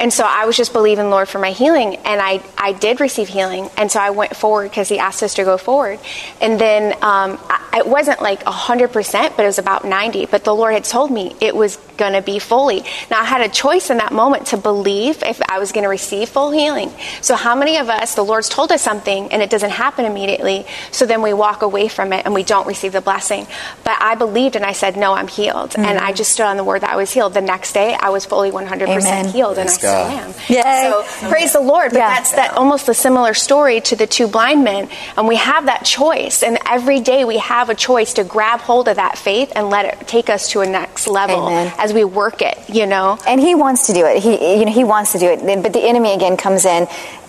and 0.00 0.12
so 0.12 0.24
I 0.24 0.44
was 0.46 0.56
just 0.56 0.72
believing 0.72 1.10
Lord 1.10 1.28
for 1.28 1.38
my 1.38 1.52
healing, 1.52 1.96
and 1.96 2.20
I 2.20 2.42
I 2.56 2.72
did 2.72 3.00
receive 3.00 3.28
healing, 3.28 3.68
and 3.76 3.90
so 3.90 4.00
I 4.00 4.10
went 4.10 4.36
forward 4.36 4.70
because 4.70 4.88
He 4.88 4.98
asked 4.98 5.22
us 5.22 5.34
to 5.34 5.44
go 5.44 5.58
forward, 5.58 5.98
and 6.40 6.60
then 6.60 6.92
um, 6.94 7.38
I, 7.48 7.78
it 7.78 7.86
wasn't 7.86 8.22
like 8.22 8.42
hundred 8.42 8.92
percent, 8.92 9.36
but 9.36 9.42
it 9.44 9.46
was 9.46 9.58
about 9.58 9.84
ninety. 9.84 10.26
But 10.26 10.44
the 10.44 10.54
Lord 10.54 10.72
had 10.72 10.84
told 10.84 11.10
me 11.10 11.34
it 11.40 11.54
was 11.54 11.76
going 11.96 12.12
to 12.12 12.22
be 12.22 12.38
fully. 12.38 12.82
Now 13.10 13.20
I 13.20 13.24
had 13.24 13.40
a 13.40 13.48
choice 13.48 13.90
in 13.90 13.98
that 13.98 14.12
moment 14.12 14.48
to 14.48 14.56
believe 14.56 15.22
if 15.22 15.40
I 15.48 15.58
was 15.58 15.72
going 15.72 15.84
to 15.84 15.88
receive 15.88 16.05
full 16.26 16.50
healing. 16.50 16.92
So 17.20 17.34
how 17.34 17.54
many 17.54 17.78
of 17.78 17.88
us 17.88 18.14
the 18.14 18.24
Lord's 18.24 18.48
told 18.48 18.70
us 18.72 18.82
something 18.82 19.32
and 19.32 19.42
it 19.42 19.50
doesn't 19.50 19.70
happen 19.70 20.04
immediately, 20.04 20.66
so 20.92 21.06
then 21.06 21.22
we 21.22 21.32
walk 21.32 21.62
away 21.62 21.88
from 21.88 22.12
it 22.12 22.24
and 22.24 22.34
we 22.34 22.42
don't 22.42 22.66
receive 22.66 22.92
the 22.92 23.00
blessing. 23.00 23.46
But 23.84 23.96
I 24.00 24.14
believed 24.14 24.56
and 24.56 24.64
I 24.64 24.72
said, 24.72 24.96
"No, 24.96 25.14
I'm 25.14 25.28
healed," 25.28 25.70
mm-hmm. 25.70 25.84
and 25.84 25.98
I 25.98 26.12
just 26.12 26.32
stood 26.32 26.46
on 26.46 26.56
the 26.56 26.64
word 26.64 26.82
that 26.82 26.90
I 26.90 26.96
was 26.96 27.12
healed. 27.12 27.34
The 27.34 27.40
next 27.40 27.72
day, 27.72 27.94
I 27.94 28.10
was 28.10 28.24
fully 28.24 28.50
100 28.50 28.86
percent 28.86 29.30
healed, 29.30 29.58
and 29.58 29.68
I 29.68 29.72
still 29.72 29.90
am. 29.90 30.34
Yay. 30.48 30.90
So 30.90 31.28
praise 31.28 31.52
the 31.52 31.60
Lord. 31.60 31.90
But 31.90 31.98
yeah. 31.98 32.14
that's 32.14 32.32
that 32.32 32.52
almost 32.56 32.88
a 32.88 32.94
similar 32.94 33.34
story 33.34 33.80
to 33.82 33.96
the 33.96 34.06
two 34.06 34.28
blind 34.28 34.64
men, 34.64 34.88
and 35.16 35.26
we 35.26 35.36
have 35.36 35.66
that 35.66 35.84
choice, 35.84 36.42
and 36.42 36.58
every 36.66 37.00
day 37.00 37.24
we 37.24 37.38
have 37.38 37.70
a 37.70 37.74
choice 37.74 38.14
to 38.14 38.24
grab 38.24 38.60
hold 38.60 38.88
of 38.88 38.96
that 38.96 39.18
faith 39.18 39.52
and 39.56 39.70
let 39.70 39.84
it 39.86 40.06
take 40.06 40.30
us 40.30 40.50
to 40.50 40.60
a 40.60 40.66
next 40.66 41.08
level. 41.08 41.46
Amen 41.46 41.72
as 41.78 41.92
we 41.92 42.04
work 42.04 42.42
it, 42.42 42.58
you 42.68 42.86
know. 42.86 43.18
And 43.26 43.40
he 43.40 43.54
wants 43.54 43.86
to 43.86 43.92
do 43.92 44.04
it. 44.06 44.22
He, 44.22 44.58
you 44.58 44.64
know, 44.64 44.72
he 44.72 44.84
wants 44.84 45.12
to 45.12 45.18
do 45.18 45.26
it. 45.26 45.62
But 45.62 45.72
the 45.72 45.86
enemy 45.96 46.14
again 46.14 46.36
comes 46.36 46.64
in 46.64 46.86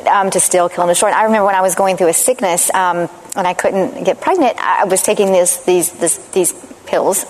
um, 0.09 0.29
to 0.31 0.39
steal, 0.39 0.69
kill, 0.69 0.83
and 0.83 0.91
destroy. 0.91 1.09
And 1.09 1.17
I 1.17 1.23
remember 1.23 1.45
when 1.45 1.55
I 1.55 1.61
was 1.61 1.75
going 1.75 1.97
through 1.97 2.09
a 2.09 2.13
sickness 2.13 2.73
um, 2.73 3.09
and 3.35 3.47
I 3.47 3.53
couldn't 3.53 4.03
get 4.03 4.21
pregnant. 4.21 4.57
I 4.59 4.85
was 4.85 5.01
taking 5.01 5.31
this, 5.31 5.57
these 5.63 5.91
this, 5.91 6.17
these 6.29 6.53
pills. 6.85 7.25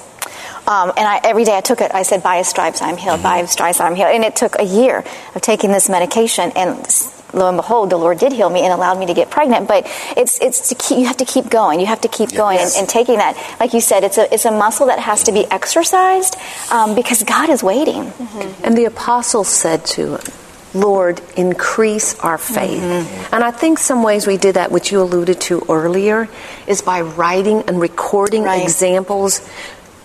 Um, 0.68 0.90
and 0.98 1.08
I, 1.08 1.22
every 1.24 1.46
day 1.46 1.56
I 1.56 1.62
took 1.62 1.80
it, 1.80 1.94
I 1.94 2.04
said, 2.04 2.22
by 2.22 2.38
his 2.38 2.48
stripes 2.48 2.82
I'm 2.82 2.98
healed, 2.98 3.24
by 3.24 3.40
his 3.40 3.52
stripes 3.52 3.80
I'm 3.80 3.96
healed. 3.96 4.12
And 4.12 4.26
it 4.26 4.36
took 4.36 4.60
a 4.60 4.66
year 4.66 5.04
of 5.34 5.42
taking 5.42 5.72
this 5.72 5.88
medication. 5.88 6.52
And 6.58 6.86
lo 7.34 7.48
and 7.48 7.58
behold, 7.58 7.90
the 7.90 7.98
Lord 7.98 8.20
did 8.20 8.34
heal 8.34 8.50
me 8.50 8.62
and 8.62 8.74
allowed 8.74 9.00
me 9.00 9.06
to 9.06 9.14
get 9.14 9.30
pregnant. 9.30 9.70
But 9.70 9.86
it's 10.18 10.42
it's 10.42 10.70
to 10.70 10.76
keep, 10.76 11.00
you 11.00 11.06
have 11.06 11.18
to 11.18 11.26
keep 11.26 11.50
going. 11.50 11.80
You 11.80 11.86
have 11.86 12.02
to 12.02 12.10
keep 12.10 12.34
going 12.34 12.60
and, 12.60 12.70
and, 12.78 12.90
taking 12.90 13.18
that. 13.18 13.38
Like 13.62 13.74
you 13.74 13.80
said, 13.80 14.04
it's 14.04 14.18
a 14.18 14.32
it's 14.34 14.44
a 14.44 14.52
muscle 14.52 14.88
that 14.88 15.00
has 15.00 15.24
to 15.24 15.32
be 15.32 15.46
exercised 15.46 16.36
um, 16.70 16.96
because 16.96 17.24
God 17.24 17.50
is 17.50 17.64
waiting. 17.64 18.04
Mm-hmm. 18.04 18.66
And 18.66 18.78
the 18.78 18.86
apostles 18.86 19.48
said 19.48 19.86
to 19.86 20.18
him. 20.18 20.47
Lord, 20.74 21.22
increase 21.36 22.20
our 22.20 22.38
faith. 22.38 22.82
Mm-hmm. 22.82 23.36
And 23.36 23.44
I 23.44 23.52
think 23.52 23.80
some 23.80 24.04
ways 24.04 24.28
we 24.28 24.38
did 24.38 24.56
that, 24.56 24.72
which 24.72 24.92
you 24.92 25.02
alluded 25.02 25.40
to 25.42 25.64
earlier, 25.70 26.28
is 26.68 26.82
by 26.82 27.02
writing 27.02 27.64
and 27.68 27.80
recording 27.80 28.44
right. 28.44 28.62
examples 28.62 29.48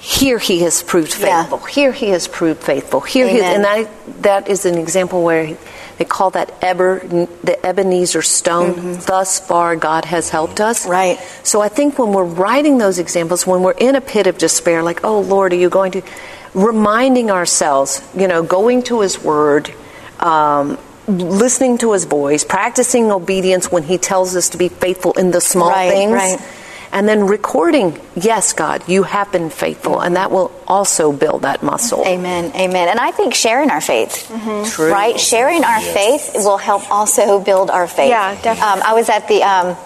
here 0.03 0.38
he 0.40 0.62
has 0.62 0.83
proved 0.83 1.14
faithful. 1.14 1.61
Yeah. 1.61 1.66
Here 1.68 1.92
he 1.92 2.09
has 2.09 2.27
proved 2.27 2.61
faithful. 2.61 3.01
Here 3.01 3.25
Amen. 3.25 3.37
he 3.37 3.42
and 3.42 3.64
that 3.64 4.22
that 4.22 4.48
is 4.48 4.66
an 4.66 4.77
example 4.77 5.22
where 5.22 5.57
they 5.96 6.05
call 6.05 6.31
that 6.31 6.53
Eber, 6.61 6.98
the 7.44 7.64
Ebenezer 7.64 8.20
stone. 8.20 8.75
Mm-hmm. 8.75 9.01
Thus 9.07 9.38
far, 9.38 9.77
God 9.77 10.05
has 10.07 10.29
helped 10.29 10.61
us. 10.61 10.88
Right. 10.88 11.20
So 11.44 11.61
I 11.61 11.68
think 11.68 12.01
when 12.01 12.12
we're 12.12 12.25
writing 12.25 12.79
those 12.79 12.98
examples, 12.98 13.46
when 13.46 13.62
we're 13.62 13.79
in 13.79 13.94
a 13.94 14.01
pit 14.01 14.27
of 14.27 14.38
despair, 14.38 14.83
like, 14.83 15.05
oh 15.05 15.20
Lord, 15.20 15.53
are 15.53 15.57
you 15.57 15.70
going 15.70 15.92
to? 15.92 16.03
Reminding 16.53 17.31
ourselves, 17.31 18.03
you 18.16 18.27
know, 18.27 18.42
going 18.42 18.83
to 18.85 19.03
His 19.03 19.22
Word. 19.22 19.72
Um, 20.22 20.78
listening 21.08 21.78
to 21.78 21.92
his 21.92 22.04
voice, 22.04 22.44
practicing 22.44 23.11
obedience 23.11 23.72
when 23.72 23.82
he 23.82 23.98
tells 23.98 24.37
us 24.37 24.50
to 24.50 24.58
be 24.58 24.68
faithful 24.68 25.12
in 25.14 25.32
the 25.32 25.40
small 25.40 25.70
right, 25.70 25.90
things. 25.90 26.12
Right 26.12 26.40
and 26.92 27.08
then 27.08 27.26
recording, 27.26 27.98
yes, 28.14 28.52
God, 28.52 28.87
you 28.87 29.02
have 29.04 29.32
been 29.32 29.48
faithful, 29.48 30.00
and 30.00 30.16
that 30.16 30.30
will 30.30 30.52
also 30.68 31.11
build 31.11 31.42
that 31.42 31.62
muscle. 31.62 32.04
Amen, 32.06 32.52
amen. 32.54 32.88
And 32.88 33.00
I 33.00 33.11
think 33.11 33.32
sharing 33.35 33.70
our 33.70 33.80
faith, 33.80 34.28
mm-hmm. 34.30 34.68
True. 34.68 34.92
right? 34.92 35.18
Sharing 35.18 35.64
our 35.64 35.80
yes. 35.80 35.94
faith 35.94 36.44
will 36.44 36.58
help 36.58 36.90
also 36.90 37.40
build 37.40 37.70
our 37.70 37.88
faith. 37.88 38.11
Yeah, 38.11 38.35
definitely. 38.42 38.82
Um, 38.82 38.82
I 38.85 38.92
was 38.92 39.08
at 39.08 39.26
the. 39.26 39.42
Um, 39.42 39.76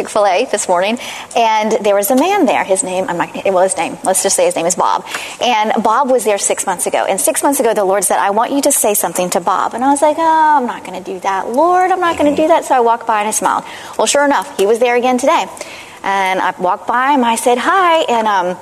Chick 0.00 0.08
fil 0.08 0.26
A 0.26 0.46
this 0.46 0.66
morning, 0.66 0.98
and 1.36 1.72
there 1.84 1.94
was 1.94 2.10
a 2.10 2.16
man 2.16 2.46
there. 2.46 2.64
His 2.64 2.82
name, 2.82 3.04
I'm 3.08 3.18
not, 3.18 3.34
well, 3.44 3.62
his 3.62 3.76
name, 3.76 3.98
let's 4.02 4.22
just 4.22 4.34
say 4.34 4.46
his 4.46 4.56
name 4.56 4.64
is 4.64 4.74
Bob. 4.74 5.04
And 5.42 5.82
Bob 5.82 6.10
was 6.10 6.24
there 6.24 6.38
six 6.38 6.64
months 6.64 6.86
ago. 6.86 7.04
And 7.04 7.20
six 7.20 7.42
months 7.42 7.60
ago, 7.60 7.74
the 7.74 7.84
Lord 7.84 8.02
said, 8.02 8.18
I 8.18 8.30
want 8.30 8.52
you 8.52 8.62
to 8.62 8.72
say 8.72 8.94
something 8.94 9.28
to 9.30 9.40
Bob. 9.40 9.74
And 9.74 9.84
I 9.84 9.90
was 9.90 10.00
like, 10.00 10.16
oh, 10.18 10.56
I'm 10.56 10.64
not 10.64 10.84
going 10.84 11.02
to 11.02 11.12
do 11.12 11.20
that. 11.20 11.50
Lord, 11.50 11.90
I'm 11.90 12.00
not 12.00 12.16
going 12.16 12.34
to 12.34 12.42
do 12.42 12.48
that. 12.48 12.64
So 12.64 12.74
I 12.74 12.80
walked 12.80 13.06
by 13.06 13.18
and 13.18 13.28
I 13.28 13.30
smiled. 13.30 13.64
Well, 13.98 14.06
sure 14.06 14.24
enough, 14.24 14.56
he 14.56 14.64
was 14.64 14.78
there 14.78 14.96
again 14.96 15.18
today. 15.18 15.44
And 16.02 16.40
I 16.40 16.58
walked 16.58 16.88
by 16.88 17.12
him, 17.12 17.22
I 17.22 17.36
said 17.36 17.58
hi, 17.58 18.04
and 18.04 18.26
um, 18.26 18.56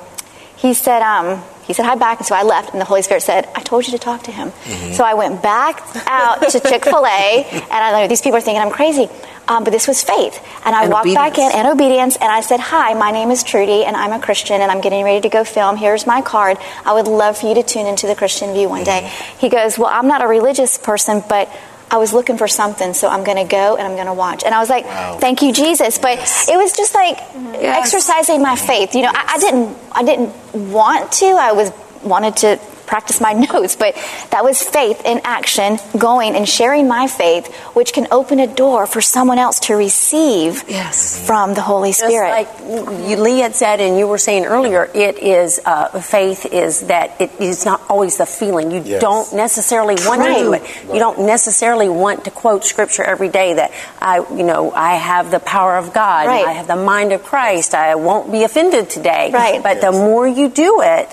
he 0.57 0.73
said, 0.73 1.01
um, 1.01 1.41
he 1.69 1.73
said 1.73 1.85
hi 1.85 1.93
back, 1.93 2.17
and 2.17 2.25
so 2.25 2.33
I 2.33 2.41
left, 2.41 2.71
and 2.71 2.81
the 2.81 2.85
Holy 2.85 3.03
Spirit 3.03 3.21
said, 3.21 3.47
I 3.53 3.61
told 3.61 3.85
you 3.85 3.91
to 3.91 3.99
talk 3.99 4.23
to 4.23 4.31
him. 4.31 4.49
Mm-hmm. 4.49 4.93
So 4.93 5.03
I 5.03 5.13
went 5.13 5.43
back 5.43 5.79
out 6.07 6.41
to 6.49 6.59
Chick 6.59 6.83
fil 6.83 7.05
A, 7.05 7.45
and 7.45 7.71
I 7.71 8.01
know 8.01 8.07
these 8.07 8.21
people 8.21 8.37
are 8.37 8.41
thinking 8.41 8.59
I'm 8.59 8.71
crazy, 8.71 9.07
um, 9.47 9.63
but 9.63 9.69
this 9.69 9.87
was 9.87 10.03
faith. 10.03 10.43
And 10.65 10.75
I 10.75 10.85
and 10.85 10.91
walked 10.91 11.05
obedience. 11.05 11.29
back 11.29 11.37
in, 11.37 11.51
and 11.51 11.67
obedience, 11.67 12.15
and 12.15 12.31
I 12.31 12.41
said, 12.41 12.59
Hi, 12.59 12.95
my 12.95 13.11
name 13.11 13.29
is 13.29 13.43
Trudy, 13.43 13.85
and 13.85 13.95
I'm 13.95 14.13
a 14.13 14.19
Christian, 14.19 14.61
and 14.61 14.71
I'm 14.71 14.81
getting 14.81 15.05
ready 15.05 15.21
to 15.21 15.29
go 15.29 15.43
film. 15.43 15.77
Here's 15.77 16.07
my 16.07 16.23
card. 16.23 16.57
I 16.85 16.93
would 16.93 17.07
love 17.07 17.37
for 17.37 17.47
you 17.47 17.53
to 17.53 17.61
tune 17.61 17.85
into 17.85 18.07
the 18.07 18.15
Christian 18.15 18.51
View 18.53 18.67
one 18.67 18.83
day. 18.83 19.01
Mm-hmm. 19.03 19.39
He 19.39 19.49
goes, 19.49 19.77
Well, 19.77 19.89
I'm 19.91 20.07
not 20.07 20.23
a 20.23 20.27
religious 20.27 20.75
person, 20.79 21.21
but 21.29 21.55
I 21.91 21.97
was 21.97 22.13
looking 22.13 22.37
for 22.37 22.47
something, 22.47 22.93
so 22.93 23.07
I'm 23.07 23.23
going 23.23 23.37
to 23.37 23.49
go 23.49 23.75
and 23.75 23.87
I'm 23.87 23.95
going 23.95 24.07
to 24.07 24.13
watch. 24.13 24.43
And 24.43 24.53
I 24.53 24.59
was 24.59 24.69
like, 24.69 24.85
wow. 24.85 25.17
thank 25.19 25.41
you, 25.41 25.51
Jesus. 25.51 25.97
But 25.97 26.17
yes. 26.17 26.47
it 26.47 26.55
was 26.55 26.73
just 26.73 26.93
like 26.93 27.17
yes. 27.17 27.85
exercising 27.85 28.41
my 28.41 28.55
faith. 28.55 28.93
You 28.93 29.03
know, 29.03 29.11
yes. 29.11 29.25
I, 29.27 29.33
I, 29.33 29.39
didn't, 29.39 29.77
I 29.91 30.03
didn't 30.03 30.71
want 30.71 31.11
to. 31.13 31.25
I 31.25 31.51
was 31.53 31.71
wanted 32.03 32.37
to 32.37 32.59
practice 32.89 33.21
my 33.21 33.33
notes, 33.53 33.75
but 33.75 33.95
that 34.31 34.43
was 34.43 34.61
faith 34.61 35.05
in 35.05 35.21
action, 35.23 35.77
going 35.97 36.35
and 36.35 36.49
sharing 36.49 36.87
my 36.87 37.07
faith, 37.07 37.47
which 37.73 37.93
can 37.93 38.07
open 38.11 38.39
a 38.39 38.47
door 38.47 38.87
for 38.87 38.99
someone 38.99 39.37
else 39.37 39.59
to 39.61 39.75
receive 39.75 40.65
yes. 40.67 41.25
from 41.25 41.53
the 41.53 41.61
Holy 41.61 41.91
Spirit. 41.91 42.29
Just 42.29 42.59
like 42.61 43.07
you, 43.07 43.15
Lee 43.15 43.39
had 43.39 43.55
said, 43.55 43.79
and 43.79 43.97
you 43.97 44.07
were 44.07 44.17
saying 44.17 44.45
earlier, 44.45 44.89
it 44.93 45.19
is 45.19 45.61
uh, 45.65 46.01
faith 46.01 46.45
is 46.47 46.87
that 46.87 47.21
it 47.21 47.31
is 47.39 47.65
not 47.65 47.81
always 47.89 48.17
the 48.17 48.25
feeling. 48.25 48.71
You 48.71 48.81
yes. 48.81 49.01
don't 49.01 49.33
necessarily 49.33 49.95
want 49.95 50.21
right. 50.21 50.37
to 50.37 50.43
do 50.43 50.53
it. 50.53 50.61
Right. 50.61 50.93
You 50.93 50.99
don't 50.99 51.25
necessarily 51.25 51.89
want 51.89 52.25
to 52.25 52.31
quote 52.31 52.65
scripture 52.65 53.03
every 53.03 53.29
day 53.29 53.53
that 53.53 53.71
I, 54.01 54.17
you 54.35 54.43
know, 54.43 54.71
I 54.71 54.95
have 54.95 55.29
the 55.31 55.39
power 55.39 55.77
of 55.77 55.93
God. 55.93 56.25
Right. 56.27 56.47
I 56.47 56.53
have 56.53 56.67
the 56.67 56.75
mind 56.75 57.13
of 57.13 57.23
Christ. 57.23 57.75
I 57.75 57.95
won't 57.95 58.31
be 58.31 58.43
offended 58.43 58.89
today. 58.89 59.31
Right. 59.31 59.61
But 59.61 59.77
yes. 59.77 59.83
the 59.83 59.91
more 59.91 60.27
you 60.27 60.49
do 60.49 60.81
it, 60.81 61.09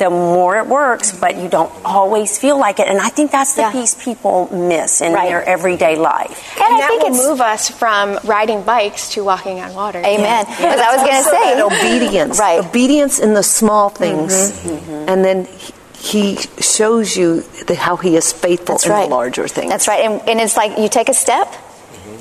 the 0.00 0.10
more 0.10 0.56
it 0.56 0.66
works, 0.66 1.16
but 1.16 1.36
you 1.36 1.48
don't 1.48 1.70
always 1.84 2.38
feel 2.38 2.58
like 2.58 2.80
it. 2.80 2.88
And 2.88 2.98
I 2.98 3.10
think 3.10 3.30
that's 3.30 3.54
the 3.54 3.62
yeah. 3.62 3.72
piece 3.72 3.94
people 4.02 4.48
miss 4.50 5.02
in 5.02 5.12
right. 5.12 5.28
their 5.28 5.44
everyday 5.44 5.94
life. 5.94 6.56
And, 6.56 6.64
and 6.64 6.82
I 6.82 6.88
think 6.88 7.04
it 7.04 7.12
move 7.12 7.40
us 7.40 7.68
from 7.68 8.18
riding 8.24 8.62
bikes 8.62 9.10
to 9.10 9.22
walking 9.22 9.60
on 9.60 9.74
water. 9.74 9.98
Amen. 9.98 10.46
Because 10.46 10.58
yeah. 10.58 10.88
I 10.88 10.96
was 10.96 11.02
going 11.02 11.22
to 11.22 11.30
say 11.30 11.62
obedience, 11.62 12.40
right? 12.40 12.64
Obedience 12.64 13.18
in 13.18 13.34
the 13.34 13.42
small 13.42 13.90
things, 13.90 14.32
mm-hmm. 14.32 14.68
Mm-hmm. 14.68 15.08
and 15.08 15.24
then. 15.24 15.48
He, 16.02 16.38
shows 16.60 17.14
you 17.14 17.42
the, 17.66 17.74
how 17.74 17.96
he 17.96 18.16
is 18.16 18.32
faithful 18.32 18.76
That's 18.76 18.86
in 18.86 18.92
right. 18.92 19.04
the 19.04 19.14
larger 19.14 19.46
things. 19.46 19.68
That's 19.68 19.86
right. 19.86 20.00
And, 20.06 20.26
and 20.26 20.40
it's 20.40 20.56
like 20.56 20.78
you 20.78 20.88
take 20.88 21.10
a 21.10 21.14
step, 21.14 21.46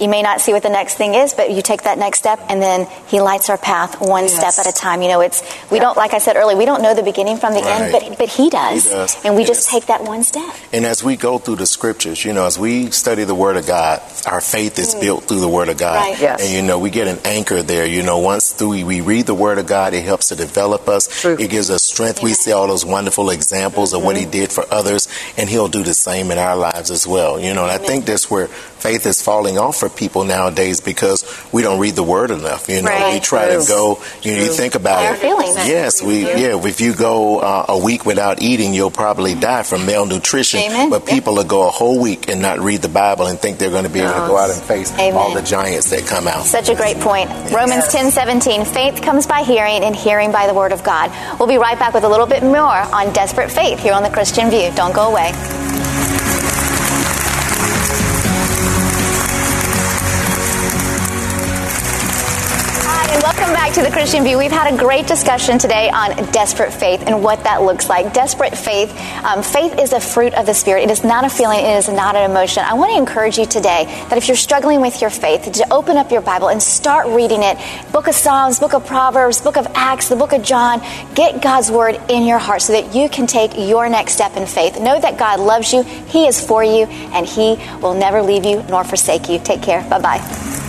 you 0.02 0.10
may 0.10 0.22
not 0.22 0.42
see 0.42 0.54
what 0.54 0.64
the 0.64 0.70
next 0.70 0.96
thing 0.96 1.16
is, 1.16 1.34
but 1.34 1.52
you 1.52 1.62
take 1.62 1.84
that 1.84 1.98
next 1.98 2.20
step, 2.20 2.40
and 2.50 2.62
then 2.62 2.88
He 3.08 3.22
lights 3.22 3.50
our 3.50 3.58
path 3.58 4.00
one 4.00 4.24
yes. 4.24 4.36
step 4.36 4.66
at 4.66 4.72
a 4.72 4.76
time. 4.76 5.02
You 5.02 5.10
know, 5.10 5.22
it's 5.22 5.42
we 5.72 5.78
yeah. 5.78 5.84
don't 5.84 5.98
like 5.98 6.14
I 6.14 6.20
said 6.20 6.36
earlier, 6.36 6.58
we 6.58 6.66
don't 6.66 6.82
know 6.82 6.94
the 6.94 7.04
beginning 7.04 7.38
from 7.38 7.54
the 7.54 7.62
right. 7.62 7.82
end, 7.82 7.92
but 7.92 8.18
but 8.18 8.30
He 8.30 8.50
does, 8.50 8.86
he 8.86 8.90
does. 8.90 9.26
and 9.26 9.36
we 9.36 9.42
yes. 9.42 9.50
just 9.50 9.70
take 9.70 9.88
that 9.88 10.04
one 10.04 10.24
step. 10.24 10.54
And 10.74 10.86
as 10.86 11.04
we 11.04 11.16
go 11.16 11.38
through 11.38 11.58
the 11.58 11.66
scriptures, 11.66 12.24
you 12.24 12.34
know, 12.34 12.46
as 12.46 12.58
we 12.58 12.92
study 12.92 13.24
the 13.24 13.36
Word 13.36 13.58
of 13.58 13.68
God, 13.68 14.02
our 14.26 14.42
faith 14.42 14.80
is 14.80 14.96
mm. 14.96 15.02
built 15.02 15.24
through 15.26 15.42
the 15.42 15.50
Word 15.50 15.70
of 15.70 15.78
God, 15.78 15.96
right. 15.96 16.20
yes. 16.20 16.44
and 16.44 16.54
you 16.54 16.62
know, 16.62 16.80
we 16.80 16.90
get 16.90 17.08
an 17.08 17.20
anchor 17.26 17.62
there. 17.62 17.86
You 17.86 18.04
know, 18.04 18.20
once 18.20 18.52
through 18.52 18.86
we 18.86 19.02
read 19.02 19.26
the 19.26 19.36
Word 19.36 19.58
of 19.58 19.68
God, 19.68 19.94
it 19.94 20.04
helps 20.04 20.30
to 20.30 20.36
develop 20.36 20.88
us. 20.88 21.22
True. 21.22 21.38
It 21.40 21.50
gives 21.50 21.70
us 21.70 21.84
strength. 21.84 22.20
Amen. 22.20 22.30
We 22.30 22.34
see 22.34 22.52
all 22.52 22.68
those 22.68 22.86
wonderful 22.86 23.30
examples 23.30 23.90
mm-hmm. 23.90 23.98
of 24.00 24.06
what 24.06 24.16
He 24.16 24.24
mm-hmm. 24.24 24.32
did 24.32 24.52
for 24.52 24.66
others, 24.72 25.08
and 25.38 25.50
He'll 25.50 25.68
do 25.68 25.84
the 25.84 25.94
same 25.94 26.32
in 26.32 26.38
our 26.38 26.56
lives 26.56 26.92
as 26.92 27.08
well. 27.08 27.40
You 27.40 27.54
know, 27.54 27.64
and 27.64 27.72
Amen. 27.72 27.84
I 27.84 27.88
think 27.88 28.06
that's 28.06 28.30
where 28.30 28.48
faith 28.48 29.06
is 29.06 29.22
falling 29.22 29.58
off 29.58 29.78
for 29.78 29.89
people 29.96 30.24
nowadays 30.24 30.82
because 30.82 31.26
we 31.52 31.62
don't 31.62 31.80
read 31.80 31.96
the 31.96 32.04
word 32.04 32.32
enough. 32.32 32.70
You 32.70 32.82
know, 32.82 32.90
right. 32.90 33.14
we 33.14 33.20
try 33.20 33.48
True. 33.48 33.62
to 33.62 33.68
go. 33.68 34.02
You 34.22 34.36
know, 34.36 34.44
you 34.44 34.54
think 34.54 34.76
about 34.76 35.06
Our 35.06 35.14
it. 35.16 35.20
Feelings. 35.20 35.56
Yes, 35.56 36.02
we. 36.02 36.22
Yeah, 36.22 36.64
if 36.66 36.82
you 36.82 36.94
go 36.94 37.40
uh, 37.40 37.66
a 37.70 37.78
week 37.78 38.06
without 38.06 38.42
eating, 38.42 38.74
you'll 38.74 38.92
probably 38.92 39.36
die 39.36 39.64
from 39.64 39.86
malnutrition. 39.86 40.60
Amen. 40.62 40.90
But 40.90 41.06
people 41.06 41.36
will 41.36 41.44
go 41.44 41.68
a 41.68 41.72
whole 41.72 42.02
week 42.02 42.30
and 42.30 42.42
not 42.42 42.60
read 42.60 42.82
the 42.82 42.90
Bible 42.90 43.28
and 43.28 43.40
think 43.40 43.58
they're 43.58 43.70
going 43.70 43.86
to 43.86 43.90
be 43.90 44.00
able 44.00 44.14
to 44.14 44.28
go 44.28 44.38
out 44.38 44.50
and 44.50 44.62
face 44.62 44.92
Amen. 44.94 45.14
all 45.14 45.34
the 45.34 45.42
giants 45.42 45.90
that 45.90 46.06
come 46.06 46.28
out. 46.28 46.44
Such 46.44 46.70
a 46.70 46.76
great 46.76 46.98
point. 46.98 47.30
Romans 47.52 47.88
ten 47.88 48.12
seventeen. 48.12 48.66
Faith 48.66 49.02
comes 49.02 49.28
by 49.28 49.44
hearing, 49.44 49.84
and 49.84 49.96
hearing 49.96 50.32
by 50.32 50.48
the 50.48 50.54
word 50.54 50.72
of 50.72 50.84
God. 50.84 51.12
We'll 51.40 51.50
be 51.50 51.58
right 51.58 51.78
back 51.78 51.94
with 51.94 52.04
a 52.04 52.10
little 52.10 52.28
bit 52.28 52.44
more 52.44 52.60
on 52.60 53.12
desperate 53.14 53.52
faith 53.52 53.80
here 53.80 53.94
on 53.94 54.04
the 54.04 54.10
Christian 54.10 54.50
View. 54.50 54.72
Don't 54.76 54.94
go 54.94 55.10
away. 55.10 55.89
Welcome 63.40 63.56
back 63.56 63.74
to 63.76 63.82
the 63.82 63.90
Christian 63.90 64.26
View. 64.26 64.38
We've 64.38 64.52
had 64.52 64.74
a 64.74 64.78
great 64.78 65.08
discussion 65.08 65.58
today 65.58 65.90
on 65.90 66.14
desperate 66.34 66.74
faith 66.74 67.04
and 67.08 67.24
what 67.24 67.42
that 67.46 67.62
looks 67.62 67.88
like. 67.88 68.12
Desperate 68.12 68.58
faith, 68.58 68.92
um, 69.24 69.44
faith 69.44 69.80
is 69.80 69.94
a 69.94 70.02
fruit 70.02 70.34
of 70.34 70.46
the 70.46 70.54
Spirit. 70.54 70.84
It 70.84 70.92
is 70.92 71.06
not 71.06 71.24
a 71.24 71.30
feeling, 71.30 71.60
it 71.60 71.78
is 71.78 71.88
not 71.88 72.18
an 72.18 72.30
emotion. 72.30 72.66
I 72.66 72.74
want 72.74 72.92
to 72.92 72.98
encourage 72.98 73.38
you 73.38 73.46
today 73.46 73.86
that 74.10 74.18
if 74.18 74.28
you're 74.28 74.36
struggling 74.36 74.82
with 74.82 75.00
your 75.00 75.10
faith, 75.10 75.50
to 75.50 75.74
open 75.74 75.96
up 75.96 76.12
your 76.12 76.20
Bible 76.20 76.50
and 76.50 76.62
start 76.62 77.08
reading 77.08 77.42
it. 77.42 77.58
Book 77.94 78.08
of 78.08 78.14
Psalms, 78.14 78.60
Book 78.60 78.74
of 78.74 78.86
Proverbs, 78.86 79.40
Book 79.40 79.56
of 79.56 79.68
Acts, 79.74 80.10
the 80.10 80.18
Book 80.18 80.34
of 80.34 80.44
John. 80.44 80.82
Get 81.16 81.42
God's 81.42 81.72
Word 81.72 81.98
in 82.10 82.26
your 82.26 82.40
heart 82.40 82.62
so 82.62 82.74
that 82.74 82.94
you 82.94 83.08
can 83.08 83.26
take 83.26 83.54
your 83.56 83.88
next 83.88 84.16
step 84.16 84.36
in 84.36 84.48
faith. 84.48 84.82
Know 84.82 85.00
that 85.00 85.18
God 85.18 85.40
loves 85.40 85.72
you, 85.72 85.84
He 85.84 86.28
is 86.28 86.46
for 86.46 86.62
you, 86.62 86.88
and 87.14 87.26
He 87.26 87.56
will 87.82 87.94
never 87.94 88.22
leave 88.22 88.44
you 88.44 88.64
nor 88.64 88.84
forsake 88.84 89.30
you. 89.30 89.40
Take 89.40 89.64
care. 89.64 89.82
Bye 89.90 90.02
bye. 90.02 90.69